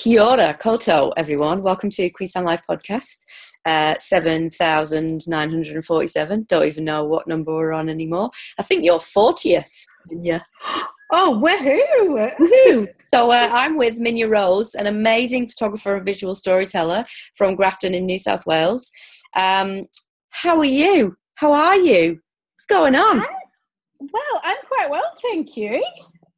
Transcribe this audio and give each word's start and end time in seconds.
Kia 0.00 0.22
ora, 0.22 0.56
koutou, 0.58 1.12
everyone. 1.18 1.62
Welcome 1.62 1.90
to 1.90 2.08
Queensland 2.08 2.46
Live 2.46 2.62
Podcast, 2.66 3.26
uh, 3.66 3.96
7,947. 3.98 6.46
Don't 6.48 6.66
even 6.66 6.86
know 6.86 7.04
what 7.04 7.28
number 7.28 7.52
we're 7.52 7.72
on 7.72 7.90
anymore. 7.90 8.30
I 8.58 8.62
think 8.62 8.82
you're 8.82 8.98
40th, 8.98 9.84
yeah. 10.08 10.40
Oh, 11.12 11.38
woohoo! 11.44 12.34
woohoo. 12.38 12.88
So 13.12 13.30
uh, 13.30 13.50
I'm 13.52 13.76
with 13.76 14.00
Minya 14.00 14.30
Rose, 14.30 14.74
an 14.74 14.86
amazing 14.86 15.48
photographer 15.48 15.96
and 15.96 16.04
visual 16.06 16.34
storyteller 16.34 17.04
from 17.34 17.54
Grafton 17.54 17.92
in 17.92 18.06
New 18.06 18.18
South 18.18 18.46
Wales. 18.46 18.90
Um, 19.36 19.82
how 20.30 20.56
are 20.56 20.64
you? 20.64 21.18
How 21.34 21.52
are 21.52 21.76
you? 21.76 22.22
What's 22.54 22.64
going 22.66 22.96
on? 22.96 23.20
I, 23.20 23.26
well, 24.00 24.40
I'm 24.44 24.56
quite 24.66 24.88
well, 24.88 25.12
thank 25.20 25.58
you. 25.58 25.84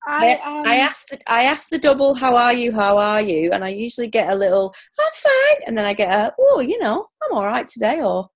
I, 0.07 0.33
um, 0.45 0.63
I 0.67 0.77
asked 0.77 1.11
the, 1.11 1.19
I 1.27 1.45
asked 1.45 1.71
the 1.71 1.79
double, 1.79 2.15
"How 2.15 2.37
are 2.37 2.53
you? 2.53 2.73
How 2.73 2.99
are 2.99 3.21
you?" 3.21 3.51
And 3.53 3.65
I 3.65 3.69
usually 3.69 4.09
get 4.09 4.33
a 4.33 4.35
little, 4.35 4.75
"I'm 4.99 5.13
fine," 5.15 5.67
and 5.67 5.79
then 5.79 5.85
I 5.85 5.93
get 5.93 6.13
a, 6.13 6.35
"Oh, 6.39 6.61
you 6.61 6.79
know, 6.81 7.07
I'm 7.23 7.37
all 7.37 7.47
right 7.47 7.69
today," 7.69 8.01
or 8.01 8.29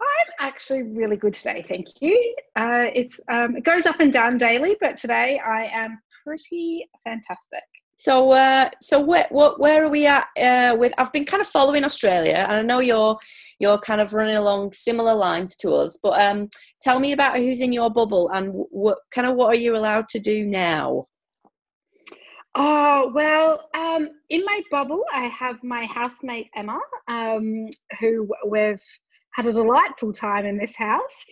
I'm 0.00 0.48
actually 0.48 0.82
really 0.82 1.16
good 1.16 1.34
today, 1.34 1.64
thank 1.66 1.86
you. 2.00 2.34
Uh, 2.54 2.90
it's 2.94 3.18
um, 3.30 3.56
it 3.56 3.64
goes 3.64 3.86
up 3.86 4.00
and 4.00 4.12
down 4.12 4.36
daily, 4.36 4.76
but 4.80 4.96
today 4.96 5.40
I 5.44 5.66
am 5.66 5.98
pretty 6.24 6.88
fantastic. 7.04 7.62
So, 7.96 8.32
uh, 8.32 8.68
so 8.80 9.00
where, 9.00 9.26
what, 9.30 9.58
where 9.58 9.84
are 9.84 9.88
we 9.88 10.06
at 10.06 10.26
uh, 10.40 10.76
with? 10.78 10.92
I've 10.98 11.12
been 11.12 11.24
kind 11.24 11.40
of 11.40 11.46
following 11.46 11.82
Australia, 11.82 12.46
and 12.48 12.52
I 12.52 12.62
know 12.62 12.80
you're 12.80 13.18
you're 13.58 13.78
kind 13.78 14.02
of 14.02 14.12
running 14.12 14.36
along 14.36 14.72
similar 14.72 15.14
lines 15.14 15.56
to 15.56 15.72
us. 15.72 15.98
But 16.02 16.20
um, 16.20 16.48
tell 16.82 17.00
me 17.00 17.12
about 17.12 17.38
who's 17.38 17.60
in 17.60 17.72
your 17.72 17.90
bubble, 17.90 18.28
and 18.28 18.50
what 18.52 18.98
kind 19.10 19.26
of 19.26 19.34
what 19.34 19.48
are 19.48 19.58
you 19.58 19.74
allowed 19.74 20.08
to 20.08 20.18
do 20.18 20.44
now? 20.44 21.06
Oh 22.54 23.10
well, 23.14 23.68
um, 23.74 24.08
in 24.28 24.44
my 24.44 24.60
bubble, 24.70 25.04
I 25.12 25.24
have 25.28 25.56
my 25.62 25.86
housemate 25.86 26.48
Emma, 26.54 26.78
um, 27.08 27.68
who 27.98 28.28
we've 28.46 28.80
had 29.32 29.46
a 29.46 29.52
delightful 29.52 30.12
time 30.12 30.46
in 30.46 30.56
this 30.56 30.74
house, 30.76 31.24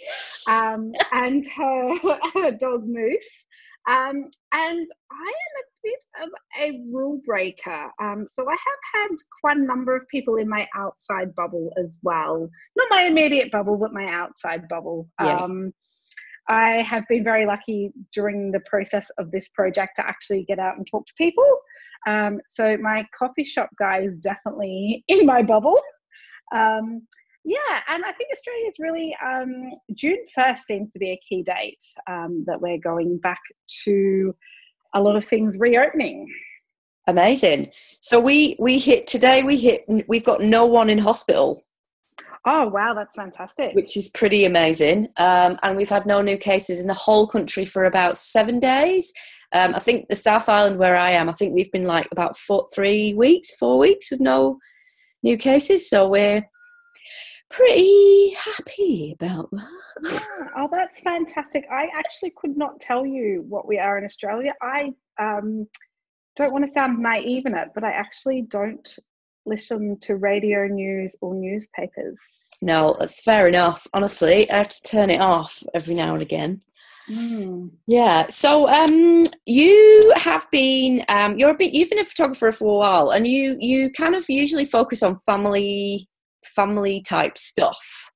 um, 0.47 0.93
and 1.13 1.43
her, 1.57 1.93
her 2.35 2.51
dog 2.53 2.87
Moose. 2.87 3.47
Um, 3.89 4.31
and 4.53 4.87
I 5.11 5.29
am 5.29 5.55
a 5.61 5.74
bit 5.85 6.05
of 6.23 6.31
a 6.61 6.81
rule 6.91 7.21
breaker. 7.25 7.91
Um, 8.03 8.27
so 8.27 8.49
I 8.49 8.53
have 8.53 9.09
had 9.09 9.17
quite 9.41 9.57
a 9.59 9.65
number 9.65 9.95
of 9.95 10.09
people 10.09 10.37
in 10.37 10.49
my 10.49 10.67
outside 10.75 11.35
bubble 11.35 11.73
as 11.79 11.99
well. 12.03 12.49
Not 12.77 12.89
my 12.91 13.03
immediate 13.03 13.53
bubble, 13.53 13.77
but 13.77 13.93
my 13.93 14.07
outside 14.07 14.67
bubble. 14.69 15.09
Yeah. 15.21 15.37
Um, 15.37 15.73
I 16.49 16.83
have 16.83 17.05
been 17.09 17.25
very 17.25 17.47
lucky 17.47 17.91
during 18.13 18.51
the 18.51 18.61
process 18.61 19.09
of 19.19 19.31
this 19.31 19.49
project 19.49 19.97
to 19.97 20.07
actually 20.07 20.45
get 20.45 20.59
out 20.59 20.77
and 20.77 20.87
talk 20.91 21.07
to 21.07 21.15
people. 21.17 21.59
Um, 22.07 22.41
so 22.47 22.77
my 22.77 23.07
coffee 23.17 23.45
shop 23.45 23.71
guy 23.79 24.01
is 24.01 24.19
definitely 24.19 25.05
in 25.09 25.25
my 25.25 25.43
bubble. 25.43 25.81
Um, 26.55 27.07
yeah, 27.47 27.81
and 27.89 28.05
I 28.05 28.13
think 28.13 28.31
Australia 28.33 28.69
is 28.69 28.77
really 28.79 29.15
um, 29.25 29.71
June 29.95 30.25
first 30.35 30.67
seems 30.67 30.91
to 30.93 30.99
be 30.99 31.11
a 31.11 31.21
key 31.29 31.43
date 31.43 31.83
um, 32.09 32.43
that 32.47 32.61
we're 32.61 32.79
going 32.79 33.19
back 33.19 33.41
to 33.85 34.35
a 34.95 35.01
lot 35.01 35.17
of 35.17 35.25
things 35.25 35.57
reopening. 35.59 36.33
Amazing. 37.07 37.71
So 38.01 38.19
we 38.19 38.57
we 38.59 38.79
hit 38.79 39.07
today. 39.07 39.43
We 39.43 39.59
hit. 39.59 39.85
We've 40.09 40.25
got 40.25 40.41
no 40.41 40.65
one 40.65 40.89
in 40.89 40.99
hospital. 40.99 41.65
Oh 42.47 42.69
wow, 42.69 42.95
that's 42.95 43.15
fantastic. 43.15 43.75
Which 43.75 43.97
is 43.97 44.09
pretty 44.09 44.45
amazing. 44.45 45.09
Um, 45.17 45.59
and 45.63 45.77
we've 45.77 45.89
had 45.89 46.07
no 46.07 46.21
new 46.21 46.37
cases 46.37 46.81
in 46.81 46.87
the 46.87 46.95
whole 46.95 47.27
country 47.27 47.65
for 47.65 47.85
about 47.85 48.17
seven 48.17 48.61
days. 48.61 49.13
Um, 49.53 49.75
I 49.75 49.79
think 49.79 50.09
the 50.09 50.17
South 50.17 50.49
Island 50.49 50.79
where 50.79 50.97
I 50.97 51.11
am, 51.11 51.29
I 51.29 51.33
think 51.33 51.55
we've 51.55 51.73
been 51.73 51.87
like 51.87 52.09
about 52.11 52.37
four, 52.37 52.67
three 52.75 53.15
weeks, 53.15 53.55
four 53.55 53.79
weeks 53.79 54.11
with 54.11 54.21
no 54.21 54.59
new 55.23 55.37
cases. 55.37 55.89
So 55.89 56.09
we're 56.09 56.47
pretty 57.51 58.31
happy 58.31 59.17
about 59.19 59.49
that. 59.53 60.51
Oh, 60.57 60.69
that's 60.71 61.01
fantastic. 61.01 61.67
I 61.71 61.89
actually 61.97 62.33
could 62.37 62.57
not 62.57 62.81
tell 62.81 63.07
you 63.07 63.45
what 63.49 63.67
we 63.67 63.79
are 63.79 63.99
in 63.99 64.05
Australia. 64.05 64.53
I 64.61 64.93
um, 65.21 65.67
don't 66.37 66.53
want 66.53 66.67
to 66.67 66.73
sound 66.73 66.99
naive 66.99 67.47
in 67.47 67.55
it, 67.55 67.69
but 67.75 67.85
I 67.85 67.91
actually 67.91 68.43
don't 68.43 68.99
listen 69.47 69.99
to 70.01 70.17
radio 70.17 70.67
news 70.67 71.15
or 71.21 71.35
newspapers. 71.35 72.17
No, 72.63 72.97
that's 72.99 73.21
fair 73.21 73.47
enough. 73.47 73.87
Honestly, 73.93 74.51
I 74.51 74.57
have 74.57 74.69
to 74.71 74.83
turn 74.83 75.11
it 75.11 75.21
off 75.21 75.63
every 75.75 75.95
now 75.95 76.15
and 76.15 76.23
again. 76.23 76.63
Mm. 77.09 77.71
Yeah. 77.87 78.29
So, 78.29 78.69
um, 78.69 79.25
you 79.45 80.13
have 80.17 80.47
been 80.51 81.05
um, 81.09 81.39
you're 81.39 81.51
a 81.51 81.57
bit 81.57 81.75
you've 81.75 81.91
been 81.91 81.99
a 81.99 82.05
photographer 82.05 82.51
for 82.53 82.65
a 82.65 82.79
while, 82.79 83.11
and 83.11 83.27
you 83.27 83.57
you 83.61 83.91
kind 83.91 84.15
of 84.15 84.25
usually 84.29 84.65
focus 84.65 85.03
on 85.03 85.21
family 85.27 86.09
family 86.45 87.03
type 87.03 87.39
stuff. 87.39 88.11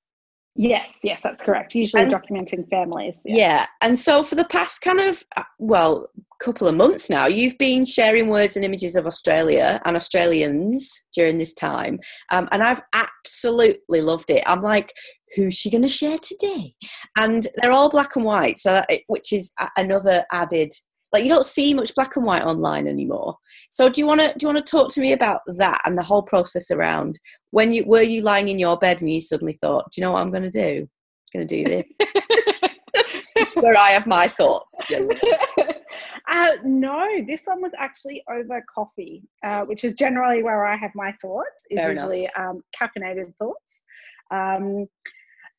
Yes, 0.54 0.98
yes, 1.04 1.22
that's 1.22 1.40
correct. 1.40 1.74
Usually 1.74 2.02
and, 2.02 2.12
documenting 2.12 2.68
families. 2.68 3.22
Yeah. 3.24 3.36
yeah. 3.36 3.66
And 3.80 3.98
so 3.98 4.24
for 4.24 4.34
the 4.34 4.44
past 4.44 4.80
kind 4.80 4.98
of, 4.98 5.22
uh, 5.36 5.44
well, 5.58 6.08
couple 6.40 6.68
of 6.68 6.74
months 6.74 7.10
now, 7.10 7.26
you've 7.26 7.58
been 7.58 7.84
sharing 7.84 8.28
words 8.28 8.56
and 8.56 8.64
images 8.64 8.96
of 8.96 9.06
Australia 9.06 9.80
and 9.84 9.96
Australians 9.96 11.04
during 11.14 11.38
this 11.38 11.52
time. 11.52 11.98
Um, 12.30 12.48
and 12.52 12.62
I've 12.62 12.80
absolutely 12.92 14.00
loved 14.00 14.30
it. 14.30 14.42
I'm 14.46 14.62
like, 14.62 14.92
who's 15.34 15.54
she 15.54 15.70
going 15.70 15.82
to 15.82 15.88
share 15.88 16.18
today? 16.18 16.74
And 17.16 17.46
they're 17.56 17.72
all 17.72 17.90
black 17.90 18.16
and 18.16 18.24
white, 18.24 18.58
so 18.58 18.72
that, 18.72 18.88
which 19.08 19.32
is 19.32 19.52
another 19.76 20.24
added 20.32 20.72
like 21.12 21.24
you 21.24 21.30
don't 21.30 21.44
see 21.44 21.74
much 21.74 21.94
black 21.94 22.16
and 22.16 22.24
white 22.24 22.44
online 22.44 22.86
anymore. 22.86 23.36
So 23.70 23.88
do 23.88 24.00
you 24.00 24.06
want 24.06 24.20
to 24.20 24.32
do 24.36 24.46
you 24.46 24.52
want 24.52 24.64
to 24.64 24.70
talk 24.70 24.92
to 24.92 25.00
me 25.00 25.12
about 25.12 25.40
that 25.58 25.80
and 25.84 25.96
the 25.96 26.02
whole 26.02 26.22
process 26.22 26.70
around 26.70 27.18
when 27.50 27.72
you 27.72 27.84
were 27.86 28.02
you 28.02 28.22
lying 28.22 28.48
in 28.48 28.58
your 28.58 28.76
bed 28.76 29.00
and 29.00 29.10
you 29.10 29.20
suddenly 29.20 29.54
thought 29.54 29.90
do 29.90 30.00
you 30.00 30.06
know 30.06 30.12
what 30.12 30.22
i'm 30.22 30.30
going 30.30 30.42
to 30.42 30.50
do? 30.50 30.88
I'm 31.34 31.40
going 31.40 31.48
to 31.48 31.64
do 31.64 31.64
this. 31.64 32.70
Where 33.54 33.76
i 33.76 33.90
have 33.90 34.06
my 34.06 34.28
thoughts. 34.28 34.66
Uh, 36.30 36.56
no 36.62 37.06
this 37.26 37.44
one 37.46 37.62
was 37.62 37.72
actually 37.78 38.22
over 38.30 38.62
coffee 38.72 39.22
uh, 39.46 39.62
which 39.62 39.82
is 39.82 39.94
generally 39.94 40.42
where 40.42 40.66
i 40.66 40.76
have 40.76 40.90
my 40.94 41.10
thoughts 41.22 41.64
is 41.70 41.78
Fair 41.78 41.94
usually 41.94 42.28
um, 42.36 42.60
caffeinated 42.78 43.34
thoughts. 43.38 43.82
Um, 44.30 44.86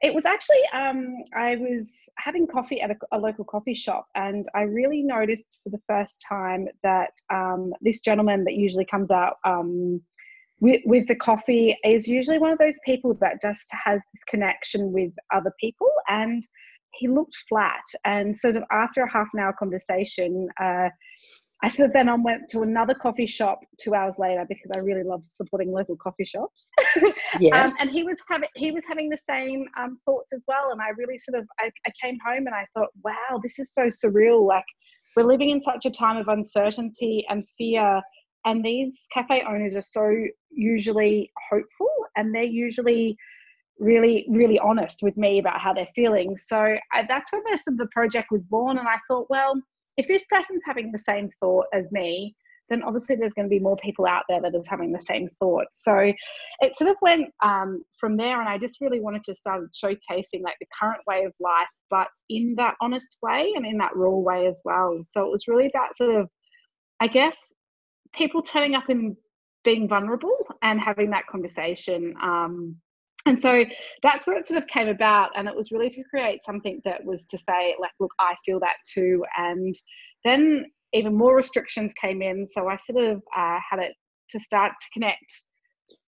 it 0.01 0.13
was 0.13 0.25
actually, 0.25 0.61
um, 0.73 1.15
I 1.35 1.57
was 1.57 1.93
having 2.17 2.47
coffee 2.47 2.79
at 2.81 2.91
a, 2.91 2.95
a, 3.11 3.17
local 3.17 3.43
coffee 3.43 3.73
shop, 3.73 4.07
and 4.15 4.45
I 4.55 4.61
really 4.61 5.01
noticed 5.01 5.59
for 5.63 5.69
the 5.69 5.81
first 5.87 6.23
time 6.27 6.67
that 6.83 7.11
um, 7.29 7.73
this 7.81 7.99
gentleman 7.99 8.45
that 8.45 8.53
usually 8.53 8.85
comes 8.85 9.11
out 9.11 9.35
um, 9.45 10.01
with, 10.61 10.81
with, 10.85 11.07
the 11.07 11.15
coffee 11.15 11.77
is 11.83 12.07
usually 12.07 12.37
one 12.37 12.51
of 12.51 12.59
those 12.59 12.77
people 12.85 13.13
that 13.15 13.41
just 13.41 13.67
has 13.85 14.01
this 14.13 14.23
connection 14.27 14.93
with 14.93 15.11
other 15.33 15.53
people. 15.59 15.89
And 16.07 16.41
he 16.93 17.07
looked 17.07 17.35
flat. 17.47 17.83
And 18.05 18.35
sort 18.35 18.55
of 18.55 18.63
after 18.71 19.03
a 19.03 19.11
half 19.11 19.27
an 19.33 19.41
hour 19.41 19.53
conversation, 19.57 20.47
uh, 20.61 20.89
I 21.61 21.67
sort 21.67 21.87
of 21.87 21.93
then 21.93 22.07
on 22.07 22.23
went 22.23 22.47
to 22.49 22.61
another 22.61 22.93
coffee 22.93 23.25
shop 23.25 23.59
two 23.79 23.93
hours 23.93 24.15
later 24.17 24.45
because 24.47 24.71
I 24.73 24.79
really 24.79 25.03
love 25.03 25.23
supporting 25.25 25.71
local 25.73 25.97
coffee 25.97 26.23
shops. 26.23 26.69
yes. 27.39 27.71
Um, 27.71 27.77
and 27.79 27.89
he 27.89 28.03
was 28.03 28.21
having 28.29 28.47
he 28.55 28.71
was 28.71 28.85
having 28.87 29.09
the 29.09 29.17
same 29.17 29.65
um, 29.77 29.99
thoughts 30.05 30.31
as 30.33 30.45
well. 30.47 30.71
And 30.71 30.81
I 30.81 30.89
really 30.97 31.17
sort 31.17 31.39
of 31.39 31.47
I, 31.59 31.69
I 31.85 31.91
came 32.01 32.17
home 32.25 32.47
and 32.47 32.55
I 32.55 32.65
thought, 32.73 32.89
wow, 33.03 33.39
this 33.43 33.59
is 33.59 33.73
so 33.73 33.87
surreal. 33.87 34.47
Like 34.47 34.63
we're 35.15 35.23
living 35.23 35.49
in 35.49 35.61
such 35.61 35.85
a 35.85 35.91
time 35.91 36.17
of 36.17 36.29
uncertainty 36.29 37.25
and 37.29 37.43
fear. 37.57 38.01
And 38.45 38.63
these 38.63 38.97
cafe 39.13 39.43
owners 39.47 39.75
are 39.75 39.81
so 39.81 40.09
usually 40.49 41.29
hopeful 41.49 41.89
and 42.15 42.33
they're 42.33 42.43
usually 42.43 43.17
really, 43.79 44.25
really 44.29 44.59
honest 44.59 44.99
with 45.01 45.17
me 45.17 45.39
about 45.39 45.59
how 45.59 45.73
they're 45.73 45.87
feeling. 45.95 46.37
So 46.37 46.57
I, 46.57 47.05
that's 47.07 47.31
when 47.31 47.43
the, 47.43 47.59
the 47.75 47.87
project 47.91 48.27
was 48.31 48.45
born. 48.45 48.77
And 48.77 48.87
I 48.87 48.97
thought, 49.07 49.27
well, 49.29 49.55
if 49.99 50.07
this 50.07 50.25
person's 50.31 50.61
having 50.65 50.93
the 50.93 50.97
same 50.97 51.29
thought 51.41 51.65
as 51.73 51.91
me, 51.91 52.33
then 52.69 52.83
obviously 52.83 53.17
there's 53.17 53.33
going 53.33 53.47
to 53.47 53.49
be 53.49 53.59
more 53.59 53.75
people 53.75 54.05
out 54.05 54.23
there 54.29 54.41
that 54.41 54.55
is 54.55 54.65
having 54.65 54.93
the 54.93 55.01
same 55.01 55.27
thought. 55.39 55.65
So 55.73 56.13
it 56.61 56.77
sort 56.77 56.89
of 56.89 56.95
went 57.01 57.25
um, 57.43 57.83
from 57.99 58.15
there, 58.15 58.39
and 58.39 58.47
I 58.47 58.57
just 58.57 58.79
really 58.79 59.01
wanted 59.01 59.25
to 59.25 59.33
start 59.33 59.63
showcasing 59.73 60.41
like 60.41 60.55
the 60.61 60.67
current 60.79 61.01
way 61.05 61.25
of 61.25 61.33
life, 61.41 61.67
but 61.89 62.07
in 62.29 62.53
that 62.55 62.75
honest 62.81 63.17
way 63.21 63.51
and 63.57 63.65
in 63.65 63.77
that 63.79 63.93
raw 63.93 64.15
way 64.15 64.47
as 64.47 64.61
well. 64.63 65.01
So 65.05 65.25
it 65.25 65.31
was 65.31 65.49
really 65.49 65.69
that 65.73 65.97
sort 65.97 66.15
of, 66.15 66.29
I 67.01 67.07
guess, 67.07 67.51
people 68.13 68.41
turning 68.41 68.75
up 68.75 68.87
and 68.87 69.17
being 69.65 69.89
vulnerable 69.89 70.37
and 70.61 70.79
having 70.79 71.09
that 71.09 71.27
conversation. 71.29 72.13
Um, 72.23 72.77
and 73.33 73.39
so 73.39 73.63
that's 74.01 74.25
where 74.25 74.37
it 74.37 74.47
sort 74.47 74.61
of 74.61 74.67
came 74.67 74.87
about 74.87 75.29
and 75.35 75.47
it 75.47 75.55
was 75.55 75.71
really 75.71 75.89
to 75.89 76.03
create 76.03 76.43
something 76.43 76.81
that 76.83 77.03
was 77.05 77.25
to 77.25 77.37
say 77.37 77.75
like 77.79 77.91
look 77.99 78.11
i 78.19 78.33
feel 78.45 78.59
that 78.59 78.75
too 78.91 79.23
and 79.37 79.75
then 80.25 80.65
even 80.93 81.15
more 81.15 81.35
restrictions 81.35 81.93
came 81.93 82.21
in 82.21 82.45
so 82.47 82.67
i 82.67 82.75
sort 82.75 83.03
of 83.03 83.21
uh, 83.37 83.59
had 83.69 83.79
it 83.79 83.93
to 84.29 84.39
start 84.39 84.73
to 84.81 84.87
connect 84.93 85.43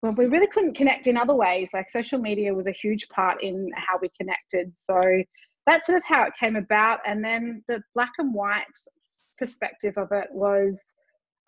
well 0.01 0.13
we 0.17 0.25
really 0.25 0.47
couldn't 0.47 0.75
connect 0.75 1.07
in 1.07 1.15
other 1.15 1.35
ways 1.35 1.69
like 1.73 1.89
social 1.89 2.19
media 2.19 2.53
was 2.53 2.67
a 2.67 2.71
huge 2.71 3.07
part 3.09 3.41
in 3.43 3.69
how 3.75 3.97
we 4.01 4.09
connected 4.19 4.71
so 4.75 4.99
that's 5.65 5.85
sort 5.85 5.97
of 5.97 6.03
how 6.05 6.23
it 6.23 6.33
came 6.39 6.55
about 6.55 6.99
and 7.05 7.23
then 7.23 7.63
the 7.67 7.81
black 7.95 8.11
and 8.17 8.33
white 8.33 8.65
perspective 9.39 9.93
of 9.97 10.07
it 10.11 10.27
was 10.31 10.79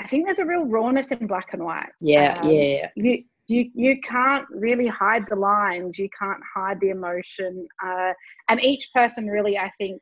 I 0.01 0.07
think 0.07 0.25
there's 0.25 0.39
a 0.39 0.45
real 0.45 0.65
rawness 0.65 1.11
in 1.11 1.25
black 1.25 1.53
and 1.53 1.63
white. 1.63 1.89
Yeah, 2.01 2.37
um, 2.41 2.51
yeah. 2.51 2.89
You 2.95 3.23
you 3.47 3.69
you 3.73 3.99
can't 4.01 4.45
really 4.49 4.87
hide 4.87 5.25
the 5.29 5.35
lines. 5.35 5.99
You 5.99 6.09
can't 6.17 6.41
hide 6.55 6.79
the 6.79 6.89
emotion. 6.89 7.67
Uh, 7.83 8.13
and 8.49 8.63
each 8.63 8.89
person 8.93 9.27
really, 9.27 9.57
I 9.57 9.71
think, 9.77 10.01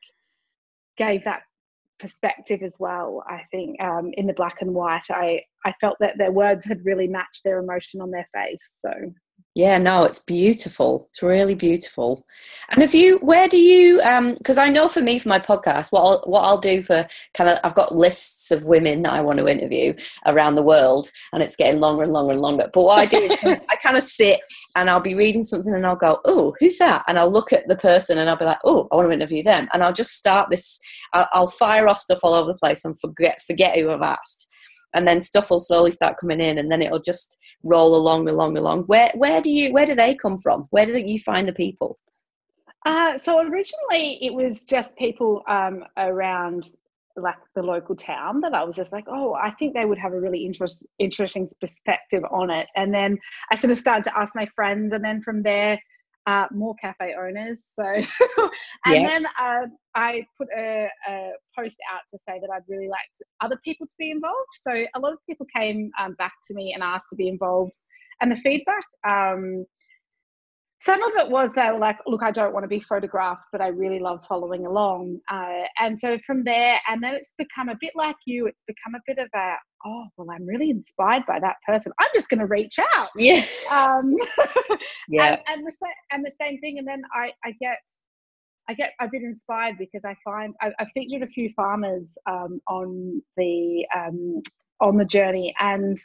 gave 0.97 1.23
that 1.25 1.41
perspective 1.99 2.61
as 2.63 2.77
well. 2.79 3.23
I 3.29 3.41
think 3.51 3.81
um, 3.81 4.11
in 4.13 4.27
the 4.27 4.33
black 4.33 4.61
and 4.61 4.73
white, 4.73 5.09
I 5.09 5.41
I 5.65 5.73
felt 5.81 5.97
that 5.99 6.17
their 6.17 6.31
words 6.31 6.65
had 6.65 6.85
really 6.85 7.07
matched 7.07 7.43
their 7.43 7.59
emotion 7.59 8.01
on 8.01 8.11
their 8.11 8.27
face. 8.33 8.79
So 8.79 8.91
yeah, 9.55 9.77
no, 9.77 10.03
it's 10.03 10.19
beautiful. 10.19 11.07
It's 11.09 11.21
really 11.21 11.53
beautiful. 11.53 12.25
And 12.71 12.81
if 12.81 12.91
you, 12.95 13.19
where 13.19 13.47
do 13.47 13.57
you? 13.57 14.01
Um, 14.01 14.33
Because 14.33 14.57
I 14.57 14.69
know 14.69 14.87
for 14.87 15.01
me, 15.01 15.19
for 15.19 15.29
my 15.29 15.37
podcast, 15.37 15.91
what 15.91 16.01
I'll, 16.01 16.23
what 16.25 16.41
I'll 16.41 16.57
do 16.57 16.81
for 16.81 17.07
kind 17.35 17.51
of, 17.51 17.59
I've 17.63 17.75
got 17.75 17.95
lists 17.95 18.49
of 18.49 18.63
women 18.63 19.03
that 19.03 19.13
I 19.13 19.21
want 19.21 19.37
to 19.37 19.47
interview 19.47 19.93
around 20.25 20.55
the 20.55 20.63
world, 20.63 21.11
and 21.33 21.43
it's 21.43 21.55
getting 21.55 21.79
longer 21.79 22.01
and 22.01 22.11
longer 22.11 22.31
and 22.31 22.41
longer. 22.41 22.67
But 22.73 22.83
what 22.83 22.97
I 22.97 23.05
do 23.05 23.21
is 23.21 23.31
I 23.43 23.75
kind 23.75 23.95
of 23.95 24.03
sit 24.03 24.39
and 24.75 24.89
I'll 24.89 24.99
be 24.99 25.13
reading 25.13 25.43
something, 25.43 25.73
and 25.73 25.85
I'll 25.85 25.95
go, 25.95 26.19
"Oh, 26.25 26.55
who's 26.59 26.79
that?" 26.79 27.03
And 27.07 27.19
I'll 27.19 27.31
look 27.31 27.53
at 27.53 27.67
the 27.67 27.75
person, 27.75 28.17
and 28.17 28.31
I'll 28.31 28.37
be 28.37 28.45
like, 28.45 28.59
"Oh, 28.65 28.87
I 28.91 28.95
want 28.95 29.09
to 29.09 29.13
interview 29.13 29.43
them." 29.43 29.69
And 29.71 29.83
I'll 29.83 29.93
just 29.93 30.17
start 30.17 30.49
this. 30.49 30.79
I'll, 31.13 31.29
I'll 31.31 31.47
fire 31.47 31.87
off 31.87 31.99
stuff 31.99 32.21
all 32.23 32.33
over 32.33 32.51
the 32.51 32.57
place 32.57 32.85
and 32.85 32.99
forget 32.99 33.39
forget 33.43 33.77
who 33.77 33.91
I've 33.91 34.01
asked 34.01 34.47
and 34.93 35.07
then 35.07 35.21
stuff 35.21 35.49
will 35.49 35.59
slowly 35.59 35.91
start 35.91 36.17
coming 36.19 36.39
in 36.39 36.57
and 36.57 36.71
then 36.71 36.81
it'll 36.81 36.99
just 36.99 37.39
roll 37.63 37.95
along 37.95 38.27
along 38.29 38.57
along. 38.57 38.83
Where 38.83 39.11
where 39.15 39.41
do 39.41 39.49
you 39.49 39.73
where 39.73 39.85
do 39.85 39.95
they 39.95 40.15
come 40.15 40.37
from? 40.37 40.67
Where 40.71 40.85
do 40.85 40.97
you 40.99 41.19
find 41.19 41.47
the 41.47 41.53
people? 41.53 41.99
Uh, 42.85 43.17
so 43.17 43.39
originally 43.39 44.19
it 44.21 44.33
was 44.33 44.63
just 44.63 44.95
people 44.97 45.41
um, 45.47 45.85
around 45.97 46.67
like 47.15 47.37
the 47.55 47.61
local 47.61 47.95
town 47.95 48.41
that 48.41 48.53
I 48.53 48.63
was 48.63 48.75
just 48.75 48.91
like, 48.91 49.05
oh, 49.07 49.35
I 49.35 49.51
think 49.51 49.73
they 49.73 49.85
would 49.85 49.99
have 49.99 50.13
a 50.13 50.19
really 50.19 50.45
interest, 50.45 50.85
interesting 50.99 51.47
perspective 51.61 52.23
on 52.31 52.49
it. 52.49 52.67
And 52.75 52.93
then 52.93 53.19
I 53.51 53.55
sort 53.55 53.71
of 53.71 53.77
started 53.77 54.03
to 54.05 54.17
ask 54.17 54.35
my 54.35 54.47
friends, 54.55 54.93
and 54.93 55.03
then 55.03 55.21
from 55.21 55.43
there, 55.43 55.79
uh, 56.25 56.45
more 56.51 56.75
cafe 56.75 57.15
owners. 57.19 57.71
So, 57.73 57.83
and 57.85 58.05
yeah. 58.87 59.07
then 59.07 59.25
uh, 59.39 59.67
I 59.95 60.25
put 60.37 60.47
a, 60.55 60.87
a, 61.07 61.31
post 61.57 61.77
out 61.93 62.01
to 62.09 62.17
say 62.17 62.39
that 62.39 62.49
I'd 62.53 62.63
really 62.67 62.87
like 62.87 62.99
other 63.41 63.59
people 63.63 63.85
to 63.87 63.93
be 63.99 64.11
involved. 64.11 64.35
So 64.61 64.71
a 64.71 64.99
lot 64.99 65.13
of 65.13 65.19
people 65.27 65.45
came 65.55 65.91
um, 65.99 66.13
back 66.17 66.33
to 66.47 66.53
me 66.53 66.73
and 66.73 66.83
asked 66.83 67.09
to 67.09 67.15
be 67.15 67.27
involved, 67.27 67.77
and 68.21 68.31
the 68.31 68.37
feedback. 68.37 68.85
Um, 69.07 69.65
some 70.83 71.01
of 71.01 71.13
it 71.15 71.29
was 71.29 71.53
they 71.53 71.71
were 71.71 71.79
like, 71.79 71.97
look, 72.05 72.23
I 72.23 72.31
don't 72.31 72.53
want 72.53 72.65
to 72.65 72.67
be 72.67 72.81
photographed, 72.81 73.43
but 73.53 73.61
I 73.61 73.67
really 73.67 73.99
love 73.99 74.19
following 74.27 74.65
along. 74.65 75.19
Uh, 75.31 75.63
and 75.79 75.97
so 75.97 76.19
from 76.27 76.43
there, 76.43 76.77
and 76.89 77.01
then 77.01 77.15
it's 77.15 77.31
become 77.37 77.69
a 77.69 77.77
bit 77.79 77.93
like 77.95 78.17
you, 78.25 78.47
it's 78.47 78.59
become 78.67 78.93
a 78.93 78.99
bit 79.07 79.17
of 79.17 79.29
a, 79.33 79.53
oh, 79.85 80.07
well, 80.17 80.27
I'm 80.29 80.45
really 80.45 80.69
inspired 80.69 81.25
by 81.25 81.39
that 81.39 81.55
person. 81.65 81.93
I'm 82.01 82.09
just 82.13 82.27
going 82.27 82.41
to 82.41 82.47
reach 82.47 82.75
out. 82.97 83.07
Yeah. 83.15 83.45
Um, 83.71 84.17
yeah. 85.07 85.37
And, 85.37 85.39
and, 85.47 85.65
the, 85.65 85.87
and 86.11 86.25
the 86.25 86.31
same 86.31 86.59
thing. 86.59 86.79
And 86.79 86.85
then 86.85 87.01
I, 87.15 87.31
I 87.45 87.53
get, 87.61 87.79
I 88.67 88.73
get 88.73 88.91
a 88.99 89.07
bit 89.09 89.21
inspired 89.21 89.77
because 89.77 90.03
I 90.03 90.17
find 90.25 90.53
I, 90.61 90.71
have 90.79 90.89
featured 90.93 91.23
a 91.23 91.27
few 91.31 91.49
farmers 91.55 92.17
um, 92.29 92.59
on 92.67 93.21
the 93.37 93.85
um, 93.95 94.41
on 94.79 94.97
the 94.97 95.05
journey, 95.05 95.53
and 95.59 95.97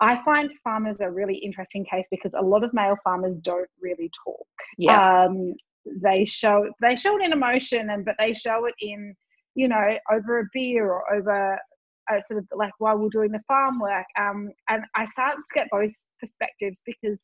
I 0.00 0.22
find 0.24 0.50
farmers 0.62 1.00
a 1.00 1.10
really 1.10 1.36
interesting 1.36 1.84
case 1.84 2.06
because 2.10 2.32
a 2.38 2.42
lot 2.42 2.64
of 2.64 2.74
male 2.74 2.96
farmers 3.02 3.38
don't 3.38 3.68
really 3.80 4.10
talk. 4.24 4.46
Yeah. 4.76 5.24
Um, 5.24 5.54
they 6.02 6.24
show 6.24 6.68
they 6.80 6.96
show 6.96 7.16
it 7.16 7.24
in 7.24 7.32
emotion 7.32 7.90
and 7.90 8.04
but 8.04 8.16
they 8.18 8.34
show 8.34 8.66
it 8.66 8.74
in 8.80 9.14
you 9.54 9.68
know 9.68 9.96
over 10.12 10.40
a 10.40 10.44
beer 10.52 10.90
or 10.90 11.12
over 11.14 11.58
uh, 12.10 12.20
sort 12.26 12.38
of 12.38 12.46
like 12.56 12.72
while 12.78 12.96
we're 12.96 13.08
doing 13.08 13.32
the 13.32 13.40
farm 13.48 13.80
work 13.80 14.06
um, 14.18 14.50
and 14.68 14.82
i 14.94 15.04
started 15.04 15.38
to 15.38 15.54
get 15.54 15.68
both 15.70 15.92
perspectives 16.20 16.82
because 16.84 17.20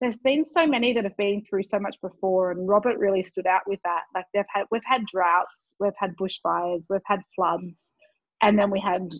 there's 0.00 0.18
been 0.18 0.46
so 0.46 0.66
many 0.66 0.92
that 0.92 1.04
have 1.04 1.16
been 1.16 1.42
through 1.48 1.62
so 1.62 1.78
much 1.78 1.96
before 2.02 2.50
and 2.50 2.68
robert 2.68 2.98
really 2.98 3.22
stood 3.22 3.46
out 3.46 3.62
with 3.66 3.80
that 3.84 4.02
like 4.14 4.24
they've 4.34 4.44
had 4.52 4.64
we've 4.70 4.82
had 4.84 5.04
droughts 5.06 5.74
we've 5.80 5.92
had 5.98 6.14
bushfires 6.16 6.84
we've 6.90 7.00
had 7.06 7.20
floods 7.34 7.92
and 8.42 8.58
then 8.58 8.70
we 8.70 8.80
had 8.80 9.10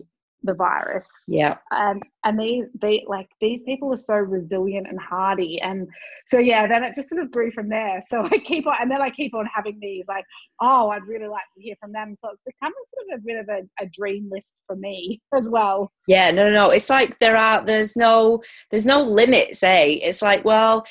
the 0.43 0.53
virus. 0.53 1.07
Yeah. 1.27 1.57
Um, 1.75 2.01
and 2.23 2.39
these, 2.39 2.65
they 2.79 3.03
like 3.07 3.29
these 3.39 3.61
people 3.63 3.93
are 3.93 3.97
so 3.97 4.15
resilient 4.15 4.87
and 4.87 4.99
hardy, 4.99 5.59
and 5.61 5.87
so 6.27 6.39
yeah. 6.39 6.67
Then 6.67 6.83
it 6.83 6.95
just 6.95 7.09
sort 7.09 7.21
of 7.21 7.31
grew 7.31 7.51
from 7.51 7.69
there. 7.69 8.01
So 8.05 8.23
I 8.31 8.37
keep 8.37 8.67
on, 8.67 8.75
and 8.79 8.89
then 8.89 9.01
I 9.01 9.09
keep 9.09 9.33
on 9.33 9.47
having 9.53 9.79
these 9.79 10.07
like, 10.07 10.25
oh, 10.61 10.89
I'd 10.89 11.07
really 11.07 11.27
like 11.27 11.43
to 11.55 11.61
hear 11.61 11.75
from 11.79 11.91
them. 11.91 12.13
So 12.15 12.29
it's 12.31 12.41
become 12.45 12.73
sort 12.93 13.13
of 13.13 13.19
a 13.19 13.25
bit 13.25 13.39
of 13.39 13.49
a, 13.49 13.83
a 13.83 13.87
dream 13.87 14.29
list 14.31 14.61
for 14.67 14.75
me 14.75 15.21
as 15.35 15.49
well. 15.49 15.91
Yeah. 16.07 16.31
No, 16.31 16.49
no, 16.49 16.53
no. 16.53 16.69
It's 16.69 16.89
like 16.89 17.19
there 17.19 17.37
are. 17.37 17.63
There's 17.63 17.95
no. 17.95 18.41
There's 18.69 18.85
no 18.85 19.01
limits. 19.01 19.63
Eh. 19.63 19.99
It's 20.01 20.21
like 20.21 20.45
well 20.45 20.85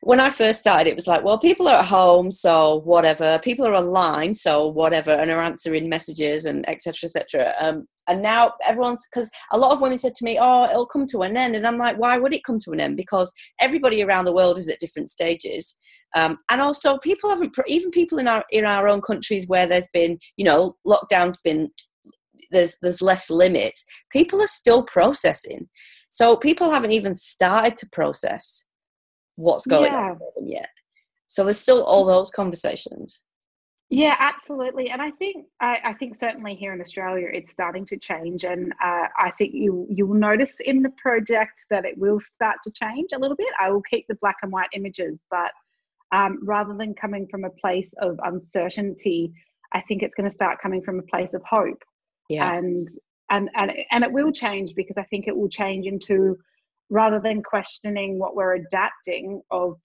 when 0.00 0.20
I 0.20 0.30
first 0.30 0.60
started, 0.60 0.86
it 0.86 0.94
was 0.94 1.06
like, 1.06 1.24
well, 1.24 1.38
people 1.38 1.66
are 1.68 1.80
at 1.80 1.86
home, 1.86 2.30
so 2.30 2.80
whatever. 2.84 3.38
People 3.42 3.66
are 3.66 3.74
online, 3.74 4.32
so 4.34 4.68
whatever, 4.68 5.10
and 5.10 5.30
are 5.30 5.42
answering 5.42 5.88
messages 5.88 6.44
and 6.44 6.68
etc. 6.68 7.08
etc. 7.08 7.52
Um, 7.58 7.88
and 8.08 8.22
now 8.22 8.54
everyone's 8.66 9.06
because 9.12 9.30
a 9.52 9.58
lot 9.58 9.72
of 9.72 9.80
women 9.80 9.98
said 9.98 10.14
to 10.16 10.24
me, 10.24 10.38
"Oh, 10.40 10.64
it'll 10.64 10.86
come 10.86 11.06
to 11.08 11.22
an 11.22 11.36
end," 11.36 11.54
and 11.54 11.66
I'm 11.66 11.78
like, 11.78 11.98
"Why 11.98 12.18
would 12.18 12.34
it 12.34 12.44
come 12.44 12.58
to 12.60 12.72
an 12.72 12.80
end?" 12.80 12.96
Because 12.96 13.32
everybody 13.60 14.02
around 14.02 14.24
the 14.24 14.32
world 14.32 14.58
is 14.58 14.68
at 14.68 14.80
different 14.80 15.10
stages, 15.10 15.76
um, 16.16 16.38
and 16.50 16.60
also 16.60 16.98
people 16.98 17.30
haven't 17.30 17.56
even 17.66 17.90
people 17.90 18.18
in 18.18 18.26
our 18.26 18.44
in 18.50 18.64
our 18.64 18.88
own 18.88 19.00
countries 19.00 19.46
where 19.46 19.66
there's 19.66 19.88
been 19.92 20.18
you 20.36 20.44
know 20.44 20.76
lockdowns 20.86 21.36
been 21.44 21.70
there's 22.50 22.76
there's 22.82 23.02
less 23.02 23.30
limits. 23.30 23.84
People 24.10 24.40
are 24.40 24.48
still 24.48 24.82
processing, 24.82 25.68
so 26.10 26.36
people 26.36 26.70
haven't 26.70 26.92
even 26.92 27.14
started 27.14 27.76
to 27.76 27.88
process 27.92 28.64
what's 29.36 29.66
going 29.66 29.92
yeah. 29.92 30.14
on 30.14 30.48
yet. 30.48 30.70
So 31.26 31.44
there's 31.44 31.60
still 31.60 31.84
all 31.84 32.04
those 32.04 32.30
conversations. 32.30 33.20
Yeah, 33.90 34.16
absolutely, 34.18 34.90
and 34.90 35.00
I 35.00 35.10
think 35.12 35.46
I, 35.60 35.78
I, 35.82 35.94
think 35.94 36.14
certainly 36.14 36.54
here 36.54 36.74
in 36.74 36.80
Australia 36.82 37.28
it's 37.32 37.50
starting 37.50 37.86
to 37.86 37.96
change, 37.96 38.44
and 38.44 38.72
uh, 38.84 39.06
I 39.18 39.30
think 39.38 39.54
you 39.54 39.86
you 39.88 40.06
will 40.06 40.18
notice 40.18 40.52
in 40.60 40.82
the 40.82 40.90
project 40.90 41.64
that 41.70 41.86
it 41.86 41.96
will 41.96 42.20
start 42.20 42.56
to 42.64 42.70
change 42.70 43.10
a 43.14 43.18
little 43.18 43.36
bit. 43.36 43.48
I 43.58 43.70
will 43.70 43.80
keep 43.80 44.06
the 44.06 44.16
black 44.16 44.36
and 44.42 44.52
white 44.52 44.68
images, 44.74 45.22
but 45.30 45.52
um, 46.12 46.38
rather 46.42 46.74
than 46.76 46.92
coming 46.92 47.26
from 47.30 47.44
a 47.44 47.50
place 47.50 47.94
of 48.02 48.20
uncertainty, 48.24 49.32
I 49.72 49.80
think 49.80 50.02
it's 50.02 50.14
going 50.14 50.28
to 50.28 50.34
start 50.34 50.58
coming 50.60 50.82
from 50.82 50.98
a 50.98 51.02
place 51.02 51.32
of 51.32 51.42
hope. 51.48 51.82
Yeah, 52.28 52.52
and 52.52 52.86
and 53.30 53.48
and 53.54 53.72
and 53.90 54.04
it 54.04 54.12
will 54.12 54.32
change 54.32 54.74
because 54.74 54.98
I 54.98 55.04
think 55.04 55.28
it 55.28 55.36
will 55.36 55.48
change 55.48 55.86
into 55.86 56.36
rather 56.90 57.20
than 57.20 57.42
questioning 57.42 58.18
what 58.18 58.36
we're 58.36 58.54
adapting 58.54 59.40
of 59.50 59.78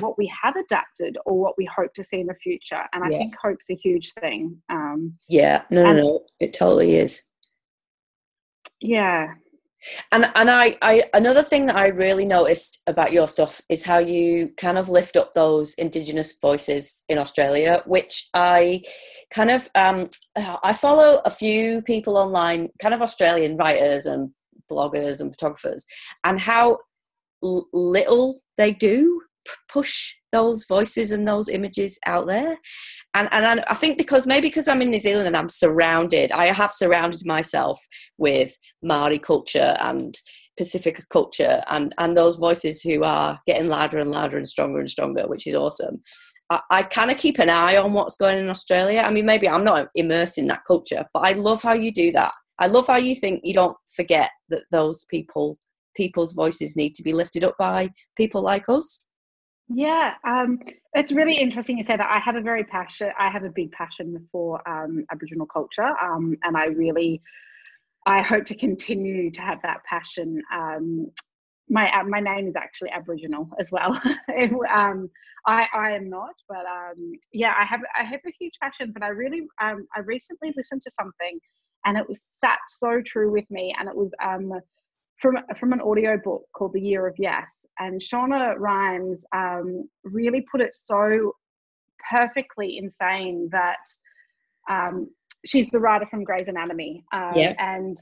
what 0.00 0.18
we 0.18 0.32
have 0.42 0.56
adapted 0.56 1.16
or 1.26 1.38
what 1.38 1.54
we 1.58 1.68
hope 1.74 1.94
to 1.94 2.04
see 2.04 2.20
in 2.20 2.26
the 2.26 2.34
future. 2.34 2.82
And 2.92 3.04
I 3.04 3.08
yeah. 3.10 3.18
think 3.18 3.34
hope's 3.40 3.70
a 3.70 3.74
huge 3.74 4.12
thing. 4.14 4.56
Um, 4.68 5.18
yeah, 5.28 5.62
no, 5.70 5.84
no, 5.84 5.92
no, 5.92 6.20
it 6.40 6.52
totally 6.52 6.96
is. 6.96 7.22
Yeah. 8.80 9.34
And 10.10 10.30
and 10.34 10.50
I, 10.50 10.76
I 10.82 11.04
another 11.14 11.42
thing 11.42 11.66
that 11.66 11.76
I 11.76 11.88
really 11.88 12.26
noticed 12.26 12.82
about 12.88 13.12
your 13.12 13.28
stuff 13.28 13.62
is 13.68 13.84
how 13.84 13.98
you 13.98 14.52
kind 14.56 14.76
of 14.76 14.88
lift 14.88 15.16
up 15.16 15.34
those 15.34 15.74
indigenous 15.74 16.36
voices 16.40 17.04
in 17.08 17.16
Australia, 17.16 17.82
which 17.86 18.28
I 18.34 18.82
kind 19.30 19.50
of 19.52 19.68
um 19.76 20.10
I 20.36 20.72
follow 20.72 21.22
a 21.24 21.30
few 21.30 21.82
people 21.82 22.16
online, 22.16 22.70
kind 22.80 22.92
of 22.92 23.02
Australian 23.02 23.56
writers 23.56 24.04
and 24.04 24.30
bloggers 24.70 25.20
and 25.20 25.30
photographers 25.30 25.86
and 26.24 26.40
how 26.40 26.78
little 27.40 28.36
they 28.56 28.72
do 28.72 29.22
push 29.70 30.14
those 30.32 30.66
voices 30.66 31.10
and 31.10 31.26
those 31.26 31.48
images 31.48 31.98
out 32.06 32.26
there. 32.26 32.56
And 33.14 33.28
and 33.32 33.60
I 33.68 33.74
think 33.74 33.98
because 33.98 34.26
maybe 34.26 34.48
because 34.48 34.68
I'm 34.68 34.82
in 34.82 34.90
New 34.90 35.00
Zealand 35.00 35.26
and 35.26 35.36
I'm 35.36 35.48
surrounded 35.48 36.32
I 36.32 36.46
have 36.46 36.72
surrounded 36.72 37.24
myself 37.24 37.80
with 38.18 38.56
Maori 38.82 39.18
culture 39.18 39.76
and 39.80 40.14
Pacific 40.56 41.00
culture 41.08 41.62
and 41.68 41.94
and 41.98 42.16
those 42.16 42.36
voices 42.36 42.82
who 42.82 43.02
are 43.04 43.38
getting 43.46 43.68
louder 43.68 43.98
and 43.98 44.10
louder 44.10 44.36
and 44.36 44.48
stronger 44.48 44.80
and 44.80 44.90
stronger 44.90 45.26
which 45.26 45.46
is 45.46 45.54
awesome. 45.54 46.02
I, 46.50 46.60
I 46.70 46.82
kind 46.82 47.10
of 47.10 47.18
keep 47.18 47.38
an 47.38 47.50
eye 47.50 47.76
on 47.76 47.92
what's 47.92 48.16
going 48.16 48.38
in 48.38 48.50
Australia. 48.50 49.00
I 49.00 49.10
mean 49.10 49.26
maybe 49.26 49.48
I'm 49.48 49.64
not 49.64 49.88
immersed 49.94 50.38
in 50.38 50.48
that 50.48 50.64
culture 50.66 51.06
but 51.14 51.20
I 51.20 51.32
love 51.32 51.62
how 51.62 51.72
you 51.72 51.92
do 51.92 52.12
that. 52.12 52.32
I 52.58 52.66
love 52.66 52.88
how 52.88 52.96
you 52.96 53.14
think 53.14 53.40
you 53.44 53.54
don't 53.54 53.76
forget 53.96 54.30
that 54.48 54.64
those 54.70 55.04
people 55.08 55.56
people's 55.96 56.32
voices 56.32 56.76
need 56.76 56.94
to 56.94 57.02
be 57.02 57.12
lifted 57.12 57.44
up 57.44 57.54
by 57.58 57.90
people 58.16 58.40
like 58.40 58.68
us. 58.68 59.07
Yeah, 59.68 60.14
um, 60.26 60.60
it's 60.94 61.12
really 61.12 61.36
interesting 61.36 61.76
you 61.76 61.84
say 61.84 61.96
that. 61.96 62.08
I 62.10 62.18
have 62.20 62.36
a 62.36 62.40
very 62.40 62.64
passion. 62.64 63.10
I 63.18 63.30
have 63.30 63.44
a 63.44 63.50
big 63.50 63.70
passion 63.72 64.26
for 64.32 64.66
um, 64.68 65.04
Aboriginal 65.12 65.46
culture, 65.46 65.88
um, 66.02 66.36
and 66.42 66.56
I 66.56 66.66
really, 66.66 67.20
I 68.06 68.22
hope 68.22 68.46
to 68.46 68.56
continue 68.56 69.30
to 69.32 69.40
have 69.42 69.60
that 69.62 69.78
passion. 69.84 70.42
Um, 70.54 71.08
my 71.68 71.90
uh, 71.92 72.04
my 72.04 72.20
name 72.20 72.48
is 72.48 72.56
actually 72.56 72.90
Aboriginal 72.90 73.50
as 73.60 73.70
well. 73.72 74.00
Um, 74.72 75.10
I 75.46 75.66
I 75.74 75.90
am 75.92 76.08
not, 76.10 76.34
but 76.48 76.64
um, 76.66 77.12
yeah, 77.32 77.54
I 77.58 77.64
have 77.66 77.80
I 77.98 78.04
have 78.04 78.20
a 78.26 78.32
huge 78.38 78.54
passion. 78.62 78.92
But 78.92 79.02
I 79.02 79.08
really 79.08 79.46
I 79.60 80.00
recently 80.04 80.52
listened 80.56 80.82
to 80.82 80.90
something 80.90 81.38
and 81.84 81.96
it 81.98 82.08
was 82.08 82.22
sat 82.40 82.58
so 82.68 83.00
true 83.04 83.30
with 83.32 83.50
me. 83.50 83.74
And 83.78 83.88
it 83.88 83.96
was 83.96 84.12
from 85.18 85.36
from 85.58 85.72
an 85.72 85.80
audio 85.80 86.16
book 86.16 86.42
called 86.54 86.72
The 86.72 86.80
Year 86.80 87.06
of 87.06 87.14
Yes, 87.18 87.64
and 87.78 88.00
Shonda 88.00 88.54
Rhimes 88.58 89.24
um, 89.34 89.88
really 90.04 90.44
put 90.50 90.60
it 90.60 90.74
so 90.74 91.32
perfectly 92.10 92.78
in 92.78 92.90
saying 93.00 93.48
that 93.52 93.84
um, 94.70 95.08
she's 95.44 95.68
the 95.70 95.80
writer 95.80 96.06
from 96.06 96.24
Grey's 96.24 96.48
Anatomy, 96.48 97.04
um, 97.12 97.32
yeah. 97.34 97.54
and 97.58 97.96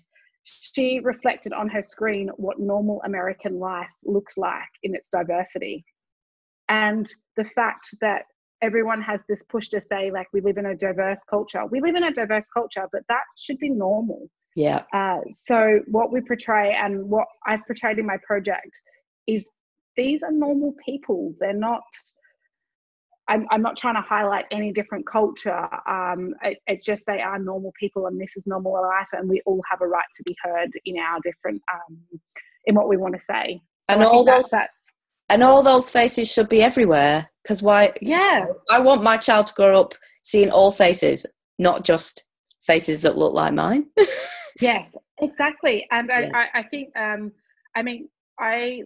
she 0.44 1.00
reflected 1.00 1.52
on 1.52 1.68
her 1.68 1.82
screen 1.88 2.30
what 2.36 2.60
normal 2.60 3.02
American 3.04 3.58
life 3.58 3.88
looks 4.04 4.36
like 4.36 4.68
in 4.82 4.94
its 4.94 5.08
diversity, 5.08 5.84
and 6.68 7.08
the 7.36 7.44
fact 7.44 7.88
that 8.00 8.22
everyone 8.62 9.02
has 9.02 9.20
this 9.28 9.42
push 9.48 9.68
to 9.68 9.80
say 9.80 10.10
like 10.10 10.26
we 10.32 10.40
live 10.40 10.56
in 10.56 10.66
a 10.66 10.74
diverse 10.74 11.18
culture. 11.28 11.64
We 11.66 11.80
live 11.80 11.94
in 11.94 12.04
a 12.04 12.12
diverse 12.12 12.46
culture, 12.52 12.86
but 12.92 13.02
that 13.08 13.22
should 13.36 13.58
be 13.58 13.70
normal. 13.70 14.28
Yeah. 14.56 14.84
Uh, 14.92 15.18
so 15.36 15.80
what 15.86 16.10
we 16.10 16.22
portray 16.22 16.74
and 16.74 17.08
what 17.08 17.26
I've 17.46 17.64
portrayed 17.66 17.98
in 17.98 18.06
my 18.06 18.16
project 18.26 18.80
is 19.26 19.48
these 19.96 20.22
are 20.22 20.32
normal 20.32 20.74
people. 20.84 21.34
They're 21.38 21.52
not. 21.52 21.82
I'm, 23.28 23.44
I'm 23.50 23.60
not 23.60 23.76
trying 23.76 23.96
to 23.96 24.00
highlight 24.00 24.44
any 24.52 24.72
different 24.72 25.04
culture. 25.06 25.68
Um, 25.88 26.32
it, 26.42 26.58
it's 26.68 26.84
just 26.84 27.04
they 27.06 27.20
are 27.20 27.38
normal 27.38 27.72
people, 27.78 28.06
and 28.06 28.20
this 28.20 28.36
is 28.36 28.44
normal 28.46 28.72
life, 28.72 29.08
and 29.12 29.28
we 29.28 29.42
all 29.46 29.60
have 29.70 29.82
a 29.82 29.86
right 29.86 30.04
to 30.16 30.22
be 30.24 30.34
heard 30.42 30.70
in 30.84 30.96
our 30.98 31.18
different 31.22 31.60
um, 31.72 31.98
in 32.64 32.74
what 32.74 32.88
we 32.88 32.96
want 32.96 33.14
to 33.14 33.20
say. 33.20 33.60
So 33.88 33.94
and 33.94 34.04
all 34.04 34.24
those 34.24 34.48
that's, 34.48 34.72
and 35.28 35.42
all 35.42 35.62
those 35.62 35.90
faces 35.90 36.32
should 36.32 36.48
be 36.48 36.62
everywhere 36.62 37.28
because 37.42 37.62
why? 37.62 37.92
Yeah, 38.00 38.46
I 38.70 38.80
want 38.80 39.02
my 39.02 39.18
child 39.18 39.48
to 39.48 39.54
grow 39.54 39.80
up 39.80 39.94
seeing 40.22 40.50
all 40.50 40.70
faces, 40.70 41.26
not 41.58 41.84
just 41.84 42.24
faces 42.60 43.02
that 43.02 43.18
look 43.18 43.34
like 43.34 43.52
mine. 43.52 43.86
yes, 44.60 44.88
exactly. 45.20 45.86
And 45.90 46.08
yeah. 46.08 46.30
I, 46.34 46.60
I 46.60 46.62
think, 46.64 46.96
um, 46.96 47.32
I 47.74 47.82
mean, 47.82 48.08
I 48.38 48.82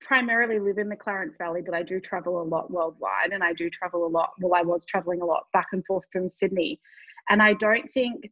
primarily 0.00 0.58
live 0.58 0.78
in 0.78 0.88
the 0.88 0.96
Clarence 0.96 1.36
Valley, 1.36 1.62
but 1.64 1.74
I 1.74 1.82
do 1.82 2.00
travel 2.00 2.40
a 2.40 2.44
lot 2.44 2.70
worldwide 2.70 3.32
and 3.32 3.42
I 3.42 3.52
do 3.52 3.68
travel 3.70 4.06
a 4.06 4.08
lot. 4.08 4.30
Well, 4.40 4.54
I 4.54 4.62
was 4.62 4.84
traveling 4.86 5.22
a 5.22 5.26
lot 5.26 5.44
back 5.52 5.66
and 5.72 5.84
forth 5.86 6.04
from 6.12 6.30
Sydney. 6.30 6.80
And 7.30 7.42
I 7.42 7.54
don't 7.54 7.92
think 7.92 8.30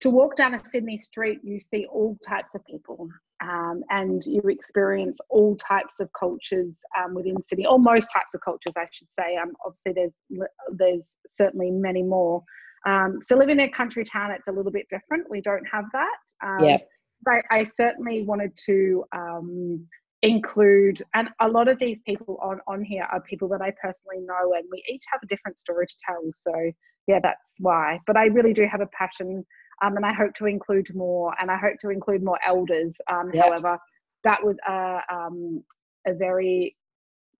to 0.00 0.10
walk 0.10 0.36
down 0.36 0.54
a 0.54 0.64
Sydney 0.64 0.98
street, 0.98 1.38
you 1.42 1.58
see 1.60 1.86
all 1.86 2.18
types 2.26 2.54
of 2.54 2.64
people 2.66 3.08
um, 3.42 3.82
and 3.90 4.24
you 4.26 4.42
experience 4.48 5.18
all 5.30 5.56
types 5.56 6.00
of 6.00 6.10
cultures 6.18 6.74
um, 6.98 7.14
within 7.14 7.36
Sydney, 7.46 7.66
or 7.66 7.78
most 7.78 8.08
types 8.12 8.34
of 8.34 8.40
cultures, 8.42 8.74
I 8.76 8.86
should 8.90 9.08
say. 9.18 9.36
Um, 9.36 9.52
obviously, 9.64 9.92
there's, 9.92 10.48
there's 10.72 11.12
certainly 11.36 11.70
many 11.70 12.02
more. 12.02 12.42
Um, 12.86 13.20
so 13.22 13.36
living 13.36 13.60
in 13.60 13.68
a 13.68 13.70
country 13.70 14.04
town, 14.04 14.30
it's 14.30 14.48
a 14.48 14.52
little 14.52 14.72
bit 14.72 14.86
different. 14.88 15.30
We 15.30 15.40
don't 15.40 15.64
have 15.70 15.84
that. 15.92 16.18
Um, 16.42 16.64
yeah. 16.64 16.78
But 17.24 17.44
I 17.50 17.62
certainly 17.62 18.22
wanted 18.22 18.52
to 18.66 19.04
um, 19.16 19.86
include, 20.22 21.00
and 21.14 21.28
a 21.40 21.48
lot 21.48 21.68
of 21.68 21.78
these 21.78 22.00
people 22.06 22.38
on 22.42 22.60
on 22.66 22.82
here 22.82 23.06
are 23.10 23.20
people 23.22 23.48
that 23.48 23.62
I 23.62 23.72
personally 23.80 24.20
know, 24.20 24.54
and 24.54 24.64
we 24.70 24.82
each 24.92 25.04
have 25.10 25.20
a 25.22 25.26
different 25.26 25.58
story 25.58 25.86
to 25.86 25.94
tell. 26.06 26.22
So 26.46 26.72
yeah, 27.06 27.20
that's 27.22 27.52
why. 27.58 28.00
But 28.06 28.16
I 28.16 28.26
really 28.26 28.52
do 28.52 28.66
have 28.70 28.80
a 28.80 28.88
passion, 28.88 29.44
um, 29.82 29.96
and 29.96 30.04
I 30.04 30.12
hope 30.12 30.34
to 30.34 30.46
include 30.46 30.94
more, 30.94 31.34
and 31.40 31.50
I 31.50 31.56
hope 31.56 31.78
to 31.80 31.90
include 31.90 32.22
more 32.22 32.38
elders. 32.46 33.00
Um, 33.10 33.30
yep. 33.32 33.44
However, 33.44 33.78
that 34.24 34.44
was 34.44 34.58
a 34.68 35.00
um, 35.10 35.64
a 36.06 36.12
very 36.12 36.76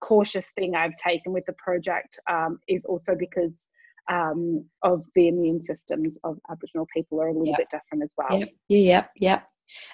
cautious 0.01 0.51
thing 0.51 0.75
I've 0.75 0.95
taken 0.97 1.33
with 1.33 1.45
the 1.45 1.53
project 1.53 2.19
um, 2.29 2.59
is 2.67 2.85
also 2.85 3.15
because 3.17 3.67
um, 4.11 4.65
of 4.83 5.03
the 5.15 5.27
immune 5.27 5.63
systems 5.63 6.17
of 6.23 6.37
Aboriginal 6.49 6.87
people 6.93 7.21
are 7.21 7.27
a 7.27 7.33
little 7.33 7.55
bit 7.55 7.69
different 7.69 8.03
as 8.03 8.11
well. 8.17 8.39
Yeah, 8.39 8.45
yeah, 8.67 9.05
yeah. 9.15 9.39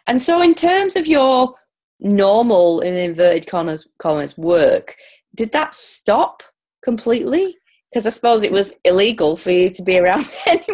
And 0.08 0.22
so, 0.22 0.42
in 0.42 0.54
terms 0.56 0.96
of 0.96 1.08
your 1.08 1.56
normal, 2.00 2.82
in 2.82 2.94
inverted 2.94 3.48
commas, 3.48 3.88
commas 4.00 4.38
work, 4.38 4.96
did 5.36 5.52
that 5.54 5.74
stop 5.74 6.44
completely? 6.84 7.56
Because 7.90 8.06
I 8.06 8.10
suppose 8.10 8.44
it 8.44 8.52
was 8.52 8.74
illegal 8.84 9.36
for 9.36 9.52
you 9.52 9.70
to 9.70 9.84
be 9.84 9.98
around 10.00 10.26
anyone. 10.48 10.68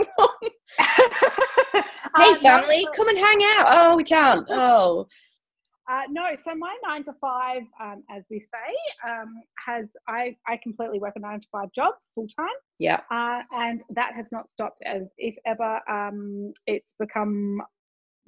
hey, 2.17 2.35
family, 2.35 2.87
come 2.95 3.09
and 3.09 3.17
hang 3.17 3.39
out. 3.55 3.67
Oh, 3.71 3.95
we 3.95 4.03
can't. 4.03 4.47
Oh. 4.51 5.07
Uh, 5.89 6.01
no, 6.09 6.23
so 6.43 6.53
my 6.53 6.75
nine 6.85 7.01
to 7.03 7.13
five, 7.13 7.61
um, 7.81 8.03
as 8.11 8.25
we 8.29 8.39
say, 8.41 9.09
um, 9.09 9.41
has 9.65 9.87
I 10.07 10.35
I 10.45 10.59
completely 10.61 10.99
work 10.99 11.13
a 11.15 11.19
nine 11.19 11.39
to 11.39 11.47
five 11.49 11.71
job 11.73 11.93
full 12.13 12.27
time. 12.27 12.47
Yeah. 12.77 12.99
Uh, 13.09 13.41
and 13.53 13.81
that 13.91 14.13
has 14.13 14.27
not 14.31 14.51
stopped 14.51 14.83
as 14.85 15.03
if 15.17 15.35
ever 15.45 15.79
um, 15.89 16.51
it's 16.65 16.93
become 16.99 17.61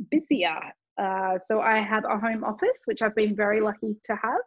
busier. 0.10 0.60
Uh, 0.98 1.40
so 1.48 1.60
I 1.60 1.82
have 1.82 2.06
a 2.06 2.18
home 2.18 2.44
office, 2.46 2.84
which 2.86 3.02
I've 3.02 3.16
been 3.16 3.36
very 3.36 3.60
lucky 3.60 3.96
to 4.06 4.16
have. 4.16 4.42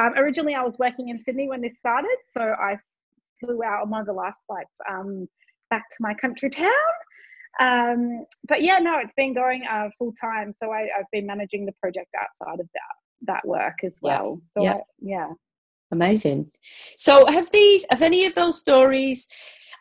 Um, 0.00 0.14
originally, 0.16 0.54
I 0.54 0.62
was 0.62 0.78
working 0.78 1.08
in 1.10 1.22
Sydney 1.22 1.48
when 1.48 1.60
this 1.60 1.78
started, 1.78 2.16
so 2.26 2.40
I 2.40 2.76
flew 3.40 3.62
out 3.62 3.82
on 3.82 3.90
one 3.90 4.00
of 4.00 4.06
the 4.06 4.12
last 4.12 4.40
flights 4.46 4.74
um, 4.90 5.28
back 5.70 5.88
to 5.90 5.96
my 6.00 6.14
country 6.14 6.50
town 6.50 6.72
um, 7.60 8.24
but 8.46 8.62
yeah, 8.62 8.78
no, 8.78 8.98
it's 8.98 9.12
been 9.16 9.34
going 9.34 9.64
uh, 9.70 9.88
full 9.98 10.12
time. 10.12 10.52
So 10.52 10.72
I, 10.72 10.88
have 10.96 11.06
been 11.12 11.26
managing 11.26 11.66
the 11.66 11.72
project 11.80 12.08
outside 12.20 12.60
of 12.60 12.68
that 12.74 12.94
that 13.22 13.46
work 13.46 13.74
as 13.84 13.98
well. 14.00 14.40
Yeah. 14.40 14.50
So 14.54 14.64
yeah. 14.64 14.74
I, 14.74 14.80
yeah. 15.00 15.28
Amazing. 15.90 16.50
So 16.96 17.26
have 17.26 17.50
these, 17.50 17.86
have 17.90 18.02
any 18.02 18.26
of 18.26 18.34
those 18.34 18.58
stories 18.58 19.26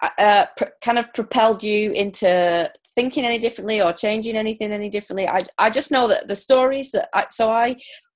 uh, 0.01 0.09
uh, 0.17 0.45
pr- 0.55 0.65
kind 0.81 0.97
of 0.97 1.13
propelled 1.13 1.63
you 1.63 1.91
into 1.91 2.71
thinking 2.95 3.25
any 3.25 3.37
differently 3.37 3.81
or 3.81 3.91
changing 3.91 4.37
anything 4.37 4.71
any 4.71 4.89
differently? 4.89 5.27
I, 5.27 5.41
I 5.57 5.69
just 5.69 5.91
know 5.91 6.07
that 6.07 6.27
the 6.27 6.35
stories 6.35 6.91
that 6.91 7.09
I, 7.13 7.25
so 7.29 7.51
I, 7.51 7.75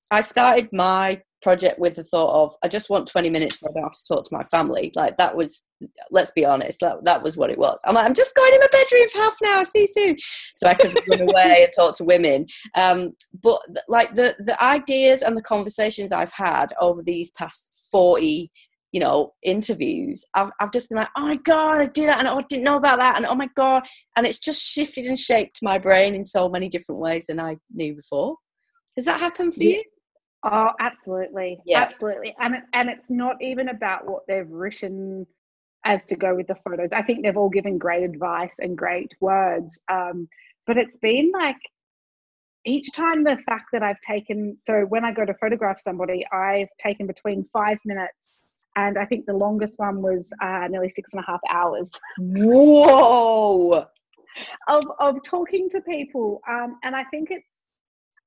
I 0.09 0.21
started 0.21 0.69
my 0.71 1.21
project 1.41 1.79
with 1.79 1.95
the 1.95 2.03
thought 2.03 2.43
of 2.43 2.55
I 2.63 2.67
just 2.67 2.89
want 2.89 3.07
20 3.07 3.29
minutes 3.29 3.57
where 3.61 3.71
I 3.71 3.73
don't 3.73 3.83
have 3.83 3.93
to 3.93 4.07
talk 4.07 4.23
to 4.25 4.35
my 4.35 4.43
family. 4.43 4.91
Like 4.95 5.17
that 5.17 5.35
was, 5.35 5.63
let's 6.11 6.31
be 6.31 6.45
honest, 6.45 6.79
that, 6.81 7.03
that 7.03 7.23
was 7.23 7.37
what 7.37 7.49
it 7.49 7.57
was. 7.57 7.79
I'm 7.85 7.95
like, 7.95 8.05
I'm 8.05 8.13
just 8.13 8.35
going 8.35 8.53
in 8.53 8.59
my 8.59 8.67
bedroom 8.71 9.09
for 9.09 9.17
half 9.17 9.37
an 9.41 9.49
hour, 9.49 9.65
see 9.65 9.81
you 9.81 9.87
soon. 9.87 10.17
So 10.55 10.67
I 10.67 10.73
could 10.75 10.97
run 11.09 11.21
away 11.29 11.63
and 11.63 11.71
talk 11.75 11.97
to 11.97 12.03
women. 12.03 12.45
Um, 12.75 13.11
but 13.41 13.61
like 13.87 14.15
the, 14.15 14.35
the 14.39 14.61
ideas 14.63 15.21
and 15.21 15.35
the 15.35 15.41
conversations 15.41 16.11
I've 16.11 16.33
had 16.33 16.73
over 16.79 17.01
these 17.03 17.31
past 17.31 17.69
40 17.91 18.51
you 18.93 18.99
know 18.99 19.31
interviews 19.43 20.25
I've, 20.35 20.51
I've 20.59 20.71
just 20.71 20.89
been 20.89 20.97
like 20.97 21.09
oh 21.15 21.21
my 21.21 21.37
god 21.37 21.79
i 21.79 21.85
do 21.85 22.05
that 22.05 22.19
and 22.19 22.27
oh, 22.27 22.39
i 22.39 22.41
didn't 22.49 22.65
know 22.65 22.75
about 22.75 22.99
that 22.99 23.15
and 23.15 23.25
oh 23.25 23.35
my 23.35 23.47
god 23.55 23.83
and 24.17 24.27
it's 24.27 24.39
just 24.39 24.61
shifted 24.61 25.05
and 25.05 25.17
shaped 25.17 25.59
my 25.61 25.77
brain 25.77 26.13
in 26.13 26.25
so 26.25 26.49
many 26.49 26.67
different 26.67 26.99
ways 26.99 27.27
than 27.27 27.39
i 27.39 27.55
knew 27.73 27.95
before 27.95 28.35
has 28.97 29.05
that 29.05 29.19
happened 29.19 29.53
for 29.53 29.63
yeah. 29.63 29.77
you 29.77 29.83
Oh, 30.43 30.69
absolutely. 30.79 31.59
Yeah. 31.65 31.81
Absolutely. 31.81 32.35
And 32.39 32.55
it, 32.55 32.63
and 32.73 32.89
it's 32.89 33.09
not 33.09 33.41
even 33.41 33.69
about 33.69 34.07
what 34.07 34.23
they've 34.27 34.49
written 34.49 35.27
as 35.85 36.05
to 36.07 36.15
go 36.15 36.35
with 36.35 36.47
the 36.47 36.55
photos. 36.55 36.93
I 36.93 37.01
think 37.01 37.23
they've 37.23 37.37
all 37.37 37.49
given 37.49 37.77
great 37.77 38.03
advice 38.03 38.55
and 38.59 38.77
great 38.77 39.11
words. 39.19 39.79
Um, 39.91 40.27
but 40.67 40.77
it's 40.77 40.97
been 40.97 41.31
like 41.33 41.57
each 42.65 42.91
time 42.93 43.23
the 43.23 43.37
fact 43.47 43.65
that 43.73 43.83
I've 43.83 43.99
taken, 44.01 44.57
so 44.65 44.81
when 44.89 45.05
I 45.05 45.11
go 45.11 45.25
to 45.25 45.33
photograph 45.35 45.79
somebody, 45.79 46.25
I've 46.31 46.69
taken 46.79 47.07
between 47.07 47.45
five 47.45 47.77
minutes 47.85 48.13
and 48.75 48.97
I 48.97 49.05
think 49.05 49.25
the 49.25 49.33
longest 49.33 49.79
one 49.79 50.01
was 50.01 50.31
uh, 50.41 50.67
nearly 50.69 50.89
six 50.89 51.13
and 51.13 51.21
a 51.21 51.25
half 51.25 51.41
hours. 51.49 51.91
Whoa! 52.17 53.87
of, 54.67 54.83
of 54.99 55.23
talking 55.23 55.69
to 55.69 55.81
people. 55.81 56.41
Um, 56.49 56.77
and 56.83 56.95
I 56.95 57.03
think 57.05 57.29
it's 57.31 57.47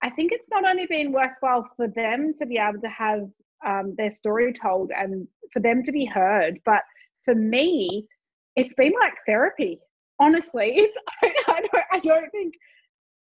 I 0.04 0.10
think 0.10 0.32
it's 0.32 0.48
not 0.50 0.68
only 0.68 0.84
been 0.86 1.12
worthwhile 1.12 1.66
for 1.76 1.88
them 1.88 2.34
to 2.34 2.44
be 2.44 2.58
able 2.58 2.80
to 2.82 2.88
have 2.88 3.26
um, 3.66 3.94
their 3.96 4.10
story 4.10 4.52
told 4.52 4.92
and 4.94 5.26
for 5.50 5.60
them 5.60 5.82
to 5.82 5.90
be 5.92 6.04
heard, 6.04 6.58
but 6.66 6.82
for 7.24 7.34
me, 7.34 8.06
it's 8.54 8.74
been 8.74 8.92
like 9.00 9.14
therapy. 9.26 9.80
Honestly, 10.20 10.74
it's 10.76 10.98
I 11.22 11.32
don't, 11.46 11.70
I 11.90 11.98
don't 12.00 12.30
think 12.30 12.52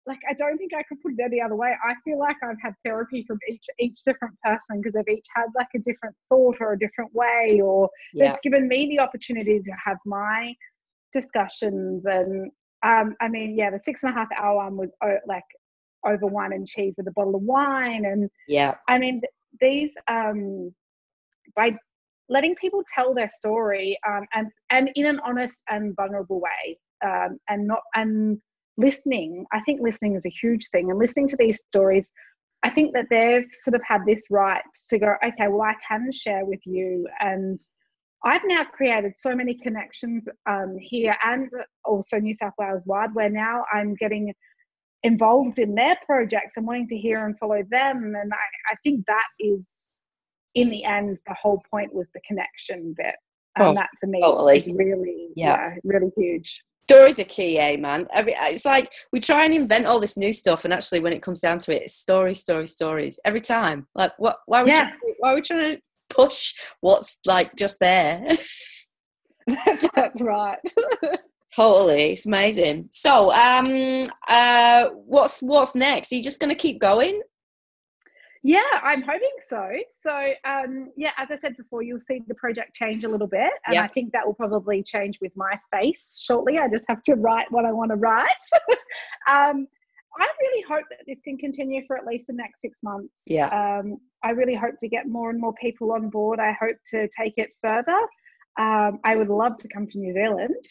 like 0.06 0.20
I 0.30 0.34
don't 0.34 0.58
think 0.58 0.74
I 0.74 0.84
could 0.84 1.02
put 1.02 1.14
it 1.14 1.24
any 1.24 1.42
other 1.42 1.56
way. 1.56 1.74
I 1.84 1.94
feel 2.04 2.20
like 2.20 2.36
I've 2.44 2.62
had 2.62 2.74
therapy 2.84 3.24
from 3.26 3.40
each 3.50 3.64
each 3.80 4.00
different 4.06 4.36
person 4.44 4.82
because 4.82 4.94
they've 4.94 5.18
each 5.18 5.28
had 5.34 5.46
like 5.56 5.68
a 5.74 5.80
different 5.80 6.16
thought 6.28 6.58
or 6.60 6.74
a 6.74 6.80
different 6.80 7.16
way, 7.16 7.62
or 7.64 7.90
yeah. 8.14 8.32
they've 8.32 8.42
given 8.42 8.68
me 8.68 8.88
the 8.90 9.00
opportunity 9.00 9.62
to 9.62 9.72
have 9.84 9.98
my 10.06 10.54
discussions. 11.14 12.06
And 12.06 12.52
um, 12.84 13.16
I 13.22 13.30
mean, 13.30 13.58
yeah, 13.58 13.70
the 13.70 13.80
six 13.80 14.04
and 14.04 14.12
a 14.12 14.16
half 14.16 14.28
hour 14.38 14.58
one 14.58 14.76
was 14.76 14.94
oh, 15.02 15.18
like 15.26 15.44
over 16.06 16.26
wine 16.28 16.54
and 16.54 16.68
cheese 16.68 16.96
with 16.98 17.08
a 17.08 17.12
bottle 17.12 17.36
of 17.36 17.42
wine 17.42 18.06
and 18.06 18.30
yeah. 18.48 18.76
I 18.88 18.98
mean 18.98 19.22
these 19.60 19.94
um 20.08 20.74
by 21.56 21.76
letting 22.30 22.56
people 22.56 22.84
tell 22.94 23.14
their 23.14 23.30
story 23.30 23.98
um, 24.08 24.26
and 24.34 24.48
and 24.70 24.92
in 24.96 25.06
an 25.06 25.20
honest 25.26 25.64
and 25.70 25.96
vulnerable 25.96 26.42
way 26.42 26.78
um, 27.06 27.38
and 27.50 27.68
not 27.68 27.82
and 27.96 28.40
listening 28.78 29.46
i 29.52 29.60
think 29.62 29.82
listening 29.82 30.16
is 30.16 30.26
a 30.26 30.34
huge 30.42 30.68
thing 30.72 30.90
and 30.90 31.00
listening 31.00 31.28
to 31.28 31.38
these 31.38 31.62
stories 31.70 32.12
i 32.64 32.70
think 32.70 32.94
that 32.94 33.06
they've 33.10 33.48
sort 33.64 33.74
of 33.74 33.82
had 33.88 34.02
this 34.06 34.26
right 34.30 34.62
to 34.90 35.00
go 35.00 35.16
okay 35.26 35.48
well 35.48 35.62
i 35.62 35.74
can 35.88 36.12
share 36.12 36.46
with 36.46 36.60
you 36.66 37.08
and 37.20 37.60
I've 38.24 38.42
now 38.46 38.64
created 38.64 39.14
so 39.16 39.36
many 39.36 39.54
connections 39.54 40.28
um, 40.50 40.76
here 40.80 41.16
and 41.24 41.50
also 41.86 42.18
New 42.18 42.36
South 42.36 42.54
Wales 42.58 42.82
wide 42.88 43.14
where 43.14 43.30
now 43.30 43.64
I'm 43.72 43.94
getting 43.94 44.34
involved 45.04 45.60
in 45.60 45.76
their 45.76 45.98
projects 46.06 46.54
and 46.56 46.66
wanting 46.66 46.88
to 46.88 46.98
hear 46.98 47.26
and 47.26 47.38
follow 47.38 47.62
them. 47.70 48.14
And 48.16 48.32
I, 48.34 48.74
I 48.74 48.76
think 48.84 49.06
that 49.08 49.28
is, 49.40 49.68
in 50.56 50.70
the 50.70 50.84
end, 50.84 51.18
the 51.28 51.36
whole 51.40 51.62
point 51.70 51.94
was 51.94 52.08
the 52.14 52.22
connection 52.28 52.94
bit. 52.98 53.16
And 53.56 53.68
oh, 53.70 53.74
that 53.74 53.90
for 54.00 54.08
me 54.08 54.22
totally. 54.22 54.58
is 54.60 54.68
really, 54.68 55.30
yeah. 55.36 55.72
yeah, 55.72 55.76
really 55.84 56.12
huge 56.16 56.62
stories 56.90 57.20
are 57.20 57.26
key, 57.26 57.60
eh, 57.60 57.76
man? 57.76 58.08
Every, 58.14 58.34
it's 58.38 58.66
like 58.66 58.92
we 59.12 59.20
try 59.20 59.46
and 59.46 59.54
invent 59.54 59.86
all 59.86 60.00
this 60.00 60.18
new 60.18 60.34
stuff, 60.34 60.64
and 60.64 60.74
actually, 60.74 61.02
when 61.02 61.14
it 61.14 61.22
comes 61.22 61.42
down 61.42 61.60
to 61.60 61.76
it, 61.76 61.84
it's 61.84 61.96
stories, 61.96 62.40
stories, 62.40 62.72
stories 62.72 63.20
every 63.26 63.42
time. 63.42 63.88
Like, 63.94 64.14
what? 64.18 64.40
Why 64.46 64.64
would 64.64 64.70
yeah. 64.70 64.92
you, 65.04 65.16
why 65.20 65.34
are 65.34 65.36
we 65.36 65.42
trying 65.42 65.76
to 65.76 65.82
push 66.10 66.54
what's 66.82 67.18
like 67.26 67.56
just 67.56 67.78
there? 67.80 68.26
That's 69.96 70.22
right. 70.22 70.60
Totally, 71.58 72.14
it's 72.14 72.26
amazing. 72.26 72.88
So, 72.92 73.34
um, 73.34 74.04
uh, 74.28 74.90
what's 74.94 75.42
what's 75.42 75.76
next? 75.76 76.12
Are 76.12 76.16
you 76.16 76.24
just 76.24 76.40
going 76.40 76.52
to 76.52 76.56
keep 76.56 76.80
going? 76.80 77.22
Yeah, 78.44 78.62
I'm 78.82 79.02
hoping 79.02 79.36
so. 79.44 79.68
So, 79.90 80.32
um, 80.46 80.92
yeah, 80.96 81.12
as 81.18 81.32
I 81.32 81.36
said 81.36 81.58
before, 81.58 81.82
you'll 81.82 82.00
see 82.00 82.22
the 82.28 82.36
project 82.36 82.76
change 82.76 83.04
a 83.04 83.10
little 83.10 83.28
bit. 83.28 83.52
And 83.66 83.76
yep. 83.76 83.84
I 83.84 83.88
think 83.88 84.14
that 84.14 84.26
will 84.26 84.36
probably 84.36 84.84
change 84.84 85.18
with 85.20 85.34
my 85.36 85.60
face 85.74 86.22
shortly. 86.24 86.58
I 86.58 86.70
just 86.70 86.86
have 86.88 87.02
to 87.04 87.16
write 87.16 87.48
what 87.52 87.66
I 87.66 87.74
want 87.74 87.92
to 87.92 87.98
write. 87.98 88.28
um, 89.30 89.68
I 90.20 90.28
really 90.42 90.64
hope 90.68 90.86
that 90.90 91.00
this 91.06 91.20
can 91.24 91.38
continue 91.38 91.84
for 91.88 91.98
at 91.98 92.06
least 92.06 92.28
the 92.28 92.34
next 92.34 92.62
six 92.62 92.80
months. 92.84 93.14
Yeah. 93.26 93.50
Um, 93.50 93.98
I 94.24 94.30
really 94.30 94.56
hope 94.56 94.76
to 94.80 94.88
get 94.88 95.08
more 95.08 95.30
and 95.30 95.42
more 95.42 95.54
people 95.62 95.92
on 95.92 96.10
board. 96.10 96.40
I 96.40 96.56
hope 96.60 96.78
to 96.92 97.10
take 97.10 97.34
it 97.38 97.50
further. 97.62 98.00
Um, 98.58 99.00
I 99.04 99.16
would 99.16 99.30
love 99.30 99.58
to 99.58 99.68
come 99.68 99.88
to 99.88 100.00
New 100.00 100.14
Zealand. 100.14 100.64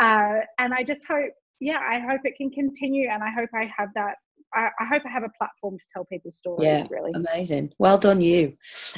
Uh, 0.00 0.40
and 0.58 0.74
I 0.74 0.82
just 0.82 1.06
hope, 1.06 1.30
yeah, 1.60 1.80
I 1.88 2.00
hope 2.00 2.20
it 2.24 2.34
can 2.36 2.50
continue. 2.50 3.08
And 3.10 3.22
I 3.22 3.30
hope 3.30 3.50
I 3.54 3.70
have 3.76 3.88
that 3.94 4.14
I, 4.54 4.68
I, 4.80 4.84
hope 4.84 5.02
I 5.06 5.10
have 5.10 5.22
a 5.22 5.30
platform 5.38 5.78
to 5.78 5.84
tell 5.92 6.04
people's 6.04 6.36
stories. 6.36 6.66
Yeah, 6.66 6.86
really 6.90 7.12
amazing. 7.14 7.72
Well 7.78 7.98
done, 7.98 8.20
you. 8.20 8.54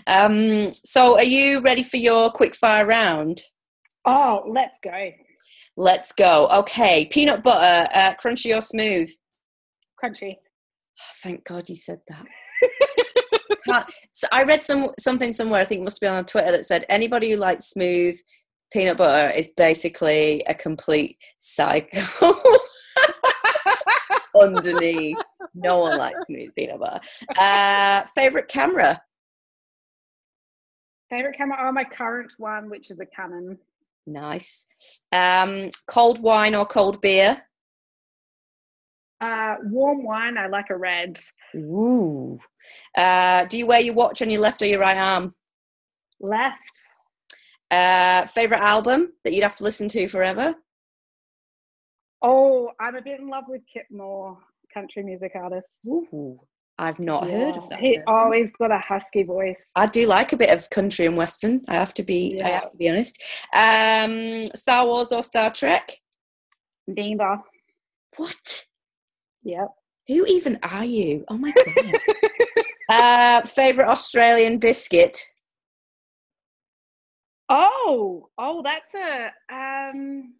Um, 0.06 0.72
so, 0.72 1.16
are 1.16 1.24
you 1.24 1.60
ready 1.60 1.82
for 1.82 1.96
your 1.96 2.30
quick 2.30 2.54
fire 2.54 2.86
round? 2.86 3.42
Oh, 4.04 4.42
let's 4.48 4.78
go. 4.82 5.10
Let's 5.76 6.12
go. 6.12 6.48
Okay, 6.48 7.06
peanut 7.06 7.42
butter, 7.42 7.88
uh, 7.94 8.14
crunchy 8.22 8.56
or 8.56 8.60
smooth? 8.60 9.10
Crunchy. 10.02 10.36
Oh, 10.36 11.12
thank 11.22 11.44
God 11.44 11.68
you 11.68 11.76
said 11.76 12.00
that. 12.08 12.26
so 14.10 14.26
I 14.30 14.42
read 14.44 14.62
some 14.62 14.88
something 14.98 15.32
somewhere. 15.32 15.60
I 15.60 15.64
think 15.64 15.80
it 15.80 15.84
must 15.84 16.00
be 16.00 16.06
on 16.06 16.24
Twitter 16.26 16.52
that 16.52 16.66
said 16.66 16.84
anybody 16.88 17.30
who 17.30 17.36
likes 17.36 17.70
smooth 17.70 18.16
peanut 18.75 18.99
butter 18.99 19.33
is 19.35 19.49
basically 19.57 20.43
a 20.49 20.54
complete 20.54 21.16
psycho. 21.38 22.02
underneath. 24.43 25.16
No 25.54 25.78
one 25.78 25.97
likes 25.97 26.26
smooth 26.26 26.50
peanut 26.57 26.81
butter. 26.81 27.00
Uh, 27.38 28.02
favorite 28.14 28.49
camera? 28.49 29.00
Favorite 31.09 31.37
camera? 31.37 31.59
Oh, 31.61 31.73
my 31.73 31.85
current 31.85 32.33
one, 32.38 32.69
which 32.69 32.90
is 32.90 32.99
a 32.99 33.07
Canon. 33.07 33.59
Nice. 34.07 34.66
Um, 35.12 35.71
cold 35.87 36.21
wine 36.21 36.57
or 36.57 36.66
cold 36.66 37.00
beer? 37.00 37.43
Uh, 39.21 39.54
warm 39.62 40.02
wine. 40.02 40.37
I 40.37 40.49
like 40.49 40.71
a 40.71 40.76
red. 40.76 41.21
Ooh. 41.54 42.40
Uh, 42.99 43.45
do 43.45 43.57
you 43.57 43.66
wear 43.66 43.81
your 43.81 43.95
watch 43.95 44.21
on 44.21 44.31
your 44.31 44.40
left 44.40 44.61
or 44.61 44.66
your 44.66 44.81
right 44.81 44.97
arm? 44.97 45.35
Left. 46.21 46.85
Uh, 47.75 48.26
favorite 48.26 48.61
album 48.61 49.12
that 49.25 49.33
you'd 49.33 49.43
have 49.43 49.57
to 49.57 49.64
listen 49.64 49.88
to 49.88 50.09
forever? 50.09 50.54
Oh, 52.23 52.71
I'm 52.81 52.95
a 52.95 53.02
bit 53.02 53.21
in 53.21 53.28
love 53.28 53.45
with 53.49 53.62
Kip 53.73 53.87
Moore, 53.90 54.38
country 54.73 55.02
music 55.02 55.33
artist. 55.35 55.87
Ooh, 55.88 56.38
I've 56.78 57.00
not 57.00 57.28
yeah. 57.28 57.38
heard 57.38 57.57
of 57.57 57.69
that. 57.71 57.81
He, 57.81 58.00
oh, 58.07 58.33
he's 58.33 58.52
got 58.52 58.71
a 58.71 58.78
husky 58.78 59.25
voice. 59.25 59.69
I 59.76 59.87
do 59.87 60.07
like 60.07 60.33
a 60.33 60.37
bit 60.37 60.50
of 60.50 60.71
country 60.71 61.07
and 61.07 61.16
western. 61.16 61.62
I 61.68 61.75
have 61.75 61.94
to 61.94 62.03
be. 62.03 62.37
Yeah. 62.38 62.46
I 62.46 62.51
have 62.51 62.70
to 62.70 62.77
be 62.77 62.88
honest. 62.88 63.22
Um, 63.55 64.46
Star 64.55 64.87
Wars 64.87 65.12
or 65.12 65.22
Star 65.22 65.51
Trek? 65.51 65.90
Neither. 66.87 67.38
What? 68.16 68.64
Yep. 69.42 69.68
Who 70.09 70.27
even 70.27 70.59
are 70.62 70.85
you? 70.85 71.25
Oh 71.29 71.38
my 71.38 71.53
god. 71.53 72.01
uh, 72.90 73.46
favorite 73.46 73.88
Australian 73.88 74.59
biscuit? 74.59 75.18
Oh, 77.57 78.31
oh, 78.37 78.62
that's 78.64 78.95
a 78.95 79.31
um. 79.53 80.35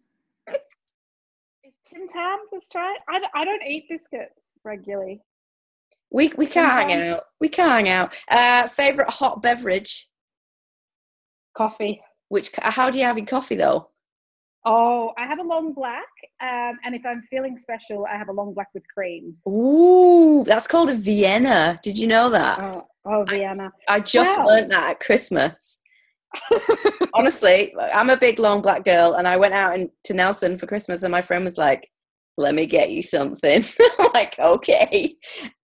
Is 0.49 1.71
Tim 1.89 2.07
Tams 2.09 2.49
Australia? 2.53 2.97
I, 3.07 3.21
I 3.33 3.45
don't 3.45 3.63
eat 3.65 3.85
biscuits 3.89 4.41
regularly. 4.65 5.21
We 6.11 6.33
we 6.35 6.45
can't 6.45 6.89
hang 6.89 7.09
out. 7.09 7.23
We 7.39 7.47
can't 7.47 7.71
hang 7.71 7.87
out. 7.87 8.13
Uh, 8.27 8.67
favorite 8.67 9.09
hot 9.09 9.41
beverage? 9.41 10.09
Coffee. 11.55 12.01
Which? 12.27 12.51
How 12.61 12.89
do 12.89 12.99
you 12.99 13.05
have 13.05 13.17
your 13.17 13.25
coffee 13.25 13.55
though? 13.55 13.91
Oh, 14.65 15.13
I 15.17 15.25
have 15.25 15.39
a 15.39 15.43
long 15.43 15.73
black, 15.73 16.09
um, 16.41 16.79
and 16.83 16.95
if 16.95 17.05
I'm 17.05 17.21
feeling 17.29 17.57
special, 17.57 18.05
I 18.11 18.17
have 18.17 18.27
a 18.27 18.33
long 18.33 18.53
black 18.53 18.69
with 18.73 18.83
cream. 18.93 19.37
Ooh, 19.47 20.43
that's 20.45 20.67
called 20.67 20.89
a 20.89 20.95
Vienna. 20.95 21.79
Did 21.81 21.97
you 21.97 22.07
know 22.07 22.29
that? 22.31 22.59
Oh, 22.61 22.87
oh 23.05 23.23
Vienna. 23.29 23.71
I, 23.87 23.95
I 23.95 23.99
just 24.01 24.37
wow. 24.37 24.45
learned 24.47 24.71
that 24.71 24.89
at 24.89 24.99
Christmas. 24.99 25.79
Honestly, 27.13 27.73
I'm 27.93 28.09
a 28.09 28.17
big 28.17 28.39
long 28.39 28.61
black 28.61 28.85
girl, 28.85 29.13
and 29.13 29.27
I 29.27 29.37
went 29.37 29.53
out 29.53 29.75
in, 29.75 29.89
to 30.05 30.13
Nelson 30.13 30.57
for 30.57 30.67
Christmas, 30.67 31.03
and 31.03 31.11
my 31.11 31.21
friend 31.21 31.45
was 31.45 31.57
like, 31.57 31.89
"Let 32.37 32.55
me 32.55 32.65
get 32.65 32.91
you 32.91 33.03
something." 33.03 33.63
like, 34.13 34.37
okay, 34.39 35.15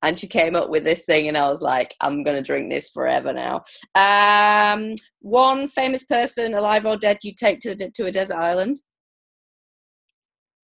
and 0.01 0.17
she 0.17 0.27
came 0.27 0.55
up 0.55 0.69
with 0.69 0.83
this 0.83 1.05
thing, 1.05 1.27
and 1.27 1.37
I 1.37 1.49
was 1.49 1.61
like, 1.61 1.95
"I'm 2.01 2.23
gonna 2.23 2.41
drink 2.41 2.69
this 2.69 2.89
forever 2.89 3.33
now." 3.33 3.63
Um, 3.95 4.95
one 5.19 5.67
famous 5.67 6.05
person, 6.05 6.53
alive 6.53 6.85
or 6.85 6.97
dead, 6.97 7.19
you 7.23 7.33
take 7.33 7.59
to 7.61 7.75
to 7.75 8.05
a 8.05 8.11
desert 8.11 8.37
island. 8.37 8.81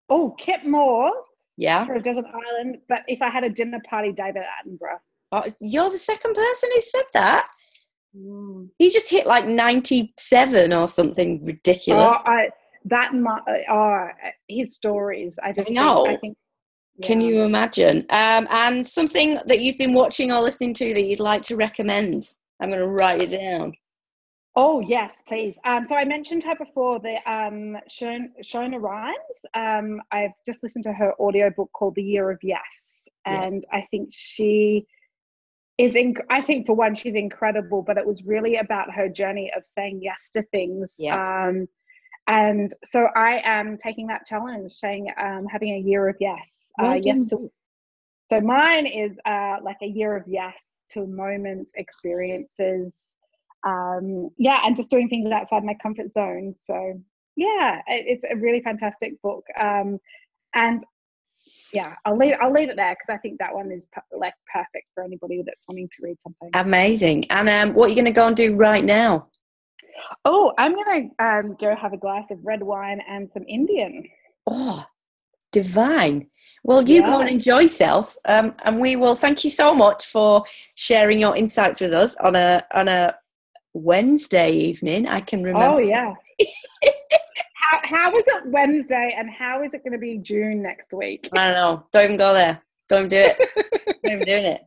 Oh, 0.09 0.35
Kip 0.37 0.63
Moore. 0.65 1.11
Yeah, 1.57 1.85
for 1.85 1.93
a 1.93 2.01
desert 2.01 2.25
island. 2.25 2.77
But 2.87 2.99
if 3.07 3.21
I 3.21 3.29
had 3.29 3.43
a 3.43 3.49
dinner 3.49 3.81
party, 3.89 4.11
David 4.11 4.43
Attenborough. 4.43 4.99
Oh, 5.31 5.43
you're 5.59 5.89
the 5.89 5.97
second 5.97 6.35
person 6.35 6.69
who 6.73 6.81
said 6.81 7.03
that. 7.13 7.49
Mm. 8.17 8.69
He 8.77 8.89
just 8.89 9.09
hit 9.09 9.27
like 9.27 9.47
97 9.47 10.73
or 10.73 10.87
something 10.87 11.43
ridiculous. 11.43 12.03
Oh, 12.03 12.21
I, 12.25 12.49
that 12.85 13.11
uh, 13.69 14.29
his 14.47 14.75
stories. 14.75 15.37
I 15.43 15.51
just 15.51 15.69
I 15.69 15.73
know. 15.73 16.05
Think, 16.05 16.17
I 16.17 16.21
think, 16.21 16.37
yeah. 16.97 17.07
Can 17.07 17.21
you 17.21 17.41
imagine? 17.43 17.99
Um, 18.09 18.47
and 18.49 18.87
something 18.87 19.39
that 19.45 19.61
you've 19.61 19.77
been 19.77 19.93
watching 19.93 20.31
or 20.31 20.41
listening 20.41 20.73
to 20.75 20.93
that 20.93 21.03
you'd 21.03 21.19
like 21.19 21.43
to 21.43 21.55
recommend? 21.55 22.29
I'm 22.59 22.69
going 22.69 22.81
to 22.81 22.87
write 22.87 23.21
it 23.21 23.29
down. 23.29 23.73
Oh 24.55 24.79
yes, 24.79 25.21
please. 25.27 25.59
Um, 25.65 25.85
so 25.85 25.95
I 25.95 26.03
mentioned 26.03 26.43
her 26.43 26.55
before. 26.55 26.99
The 26.99 27.17
um, 27.31 27.77
Shona, 27.87 28.29
Shonda 28.41 28.81
Rhimes. 28.81 29.15
Um, 29.53 30.01
I've 30.11 30.31
just 30.47 30.63
listened 30.63 30.83
to 30.85 30.93
her 30.93 31.13
audiobook 31.19 31.71
called 31.73 31.93
The 31.93 32.01
Year 32.01 32.31
of 32.31 32.39
Yes, 32.41 33.03
and 33.27 33.63
yeah. 33.71 33.77
I 33.77 33.87
think 33.91 34.09
she 34.11 34.87
is 35.77 35.95
inc- 35.95 36.25
I 36.29 36.41
think 36.41 36.65
for 36.65 36.75
one 36.75 36.95
she's 36.95 37.15
incredible, 37.15 37.83
but 37.83 37.97
it 37.97 38.05
was 38.05 38.23
really 38.23 38.57
about 38.57 38.91
her 38.93 39.07
journey 39.07 39.51
of 39.55 39.65
saying 39.65 39.99
yes 40.01 40.29
to 40.31 40.43
things. 40.43 40.89
Yeah. 40.97 41.47
Um, 41.47 41.67
and 42.27 42.71
so 42.83 43.07
I 43.15 43.41
am 43.43 43.77
taking 43.77 44.07
that 44.07 44.25
challenge, 44.25 44.73
saying 44.73 45.07
um, 45.21 45.45
having 45.45 45.73
a 45.75 45.79
year 45.79 46.09
of 46.09 46.17
yes. 46.19 46.71
Uh, 46.81 46.99
yes 47.01 47.23
to. 47.29 47.49
So 48.29 48.41
mine 48.41 48.85
is 48.85 49.17
uh, 49.25 49.57
like 49.63 49.77
a 49.81 49.87
year 49.87 50.17
of 50.17 50.23
yes 50.27 50.81
to 50.89 51.05
moments, 51.05 51.71
experiences, 51.75 53.01
um, 53.65 54.29
yeah, 54.37 54.61
and 54.65 54.75
just 54.75 54.89
doing 54.89 55.07
things 55.07 55.31
outside 55.31 55.63
my 55.63 55.75
comfort 55.81 56.11
zone. 56.11 56.53
So 56.65 57.01
yeah, 57.37 57.81
it's 57.87 58.23
a 58.29 58.35
really 58.35 58.61
fantastic 58.61 59.21
book. 59.21 59.45
Um, 59.59 59.99
and 60.53 60.83
yeah, 61.73 61.95
I'll 62.05 62.17
leave 62.17 62.35
I'll 62.41 62.53
leave 62.53 62.69
it 62.69 62.75
there 62.75 62.95
because 62.95 63.13
I 63.13 63.17
think 63.17 63.39
that 63.39 63.53
one 63.53 63.71
is 63.71 63.87
like 64.15 64.33
perfect 64.51 64.87
for 64.93 65.03
anybody 65.03 65.43
that's 65.45 65.63
wanting 65.67 65.89
to 65.89 65.95
read 66.01 66.17
something. 66.21 66.49
Amazing. 66.53 67.25
And 67.29 67.49
um, 67.49 67.73
what 67.73 67.87
are 67.87 67.89
you 67.89 67.95
going 67.95 68.05
to 68.05 68.11
go 68.11 68.27
and 68.27 68.35
do 68.35 68.55
right 68.55 68.83
now? 68.83 69.27
Oh, 70.25 70.53
I'm 70.57 70.73
going 70.73 71.11
to 71.17 71.25
um, 71.25 71.57
go 71.59 71.75
have 71.75 71.93
a 71.93 71.97
glass 71.97 72.31
of 72.31 72.39
red 72.43 72.63
wine 72.63 73.01
and 73.09 73.29
some 73.33 73.43
Indian. 73.47 74.03
Oh, 74.45 74.85
divine. 75.51 76.27
Well, 76.63 76.87
you 76.87 77.01
yeah. 77.01 77.09
go 77.09 77.19
and 77.21 77.29
enjoy 77.29 77.61
yourself, 77.61 78.17
um, 78.25 78.53
and 78.63 78.79
we 78.79 78.95
will. 78.95 79.15
Thank 79.15 79.43
you 79.43 79.49
so 79.49 79.73
much 79.73 80.05
for 80.05 80.43
sharing 80.75 81.19
your 81.19 81.35
insights 81.35 81.79
with 81.79 81.93
us 81.93 82.15
on 82.17 82.35
a 82.35 82.61
on 82.73 82.87
a 82.87 83.15
Wednesday 83.73 84.51
evening. 84.51 85.07
I 85.07 85.21
can 85.21 85.43
remember. 85.43 85.75
Oh 85.75 85.77
yeah. 85.77 86.13
how, 87.69 87.79
how 87.83 88.17
is 88.17 88.25
it 88.27 88.45
Wednesday 88.45 89.15
and 89.17 89.29
how 89.29 89.63
is 89.63 89.73
it 89.73 89.83
going 89.83 89.93
to 89.93 89.99
be 89.99 90.17
June 90.17 90.61
next 90.61 90.91
week? 90.93 91.27
I 91.35 91.45
don't 91.45 91.53
know. 91.53 91.85
Don't 91.91 92.03
even 92.03 92.17
go 92.17 92.33
there. 92.33 92.61
Don't 92.89 93.09
do 93.09 93.17
it. 93.17 93.37
Don't 94.03 94.13
even 94.13 94.25
doing 94.25 94.45
it. 94.45 94.61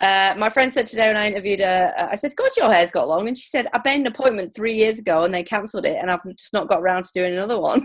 Uh, 0.00 0.34
my 0.38 0.48
friend 0.48 0.72
said 0.72 0.86
today 0.86 1.08
when 1.08 1.16
I 1.16 1.26
interviewed 1.26 1.60
her, 1.60 1.92
uh, 1.98 2.08
I 2.10 2.16
said, 2.16 2.36
God, 2.36 2.50
your 2.56 2.72
hair's 2.72 2.92
got 2.92 3.08
long. 3.08 3.26
And 3.26 3.36
she 3.36 3.48
said, 3.48 3.66
I 3.72 3.80
made 3.84 4.00
an 4.00 4.06
appointment 4.06 4.54
three 4.54 4.74
years 4.74 4.98
ago 4.98 5.24
and 5.24 5.34
they 5.34 5.42
cancelled 5.42 5.86
it 5.86 5.96
and 6.00 6.10
I've 6.10 6.24
just 6.36 6.52
not 6.52 6.68
got 6.68 6.80
around 6.80 7.04
to 7.04 7.10
doing 7.12 7.34
another 7.34 7.60
one. 7.60 7.84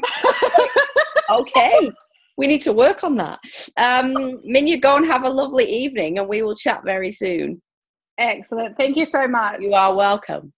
okay. 1.31 1.91
we 2.37 2.47
need 2.47 2.61
to 2.61 2.73
work 2.73 3.03
on 3.03 3.15
that. 3.15 3.39
Um, 3.77 4.13
Minya, 4.47 4.79
go 4.79 4.97
and 4.97 5.05
have 5.05 5.25
a 5.25 5.29
lovely 5.29 5.65
evening, 5.65 6.19
and 6.19 6.27
we 6.29 6.41
will 6.41 6.55
chat 6.55 6.83
very 6.85 7.11
soon. 7.11 7.61
Excellent. 8.17 8.77
Thank 8.77 8.95
you 8.95 9.05
so 9.05 9.27
much. 9.27 9.59
You 9.59 9.73
are 9.73 9.95
welcome. 9.95 10.53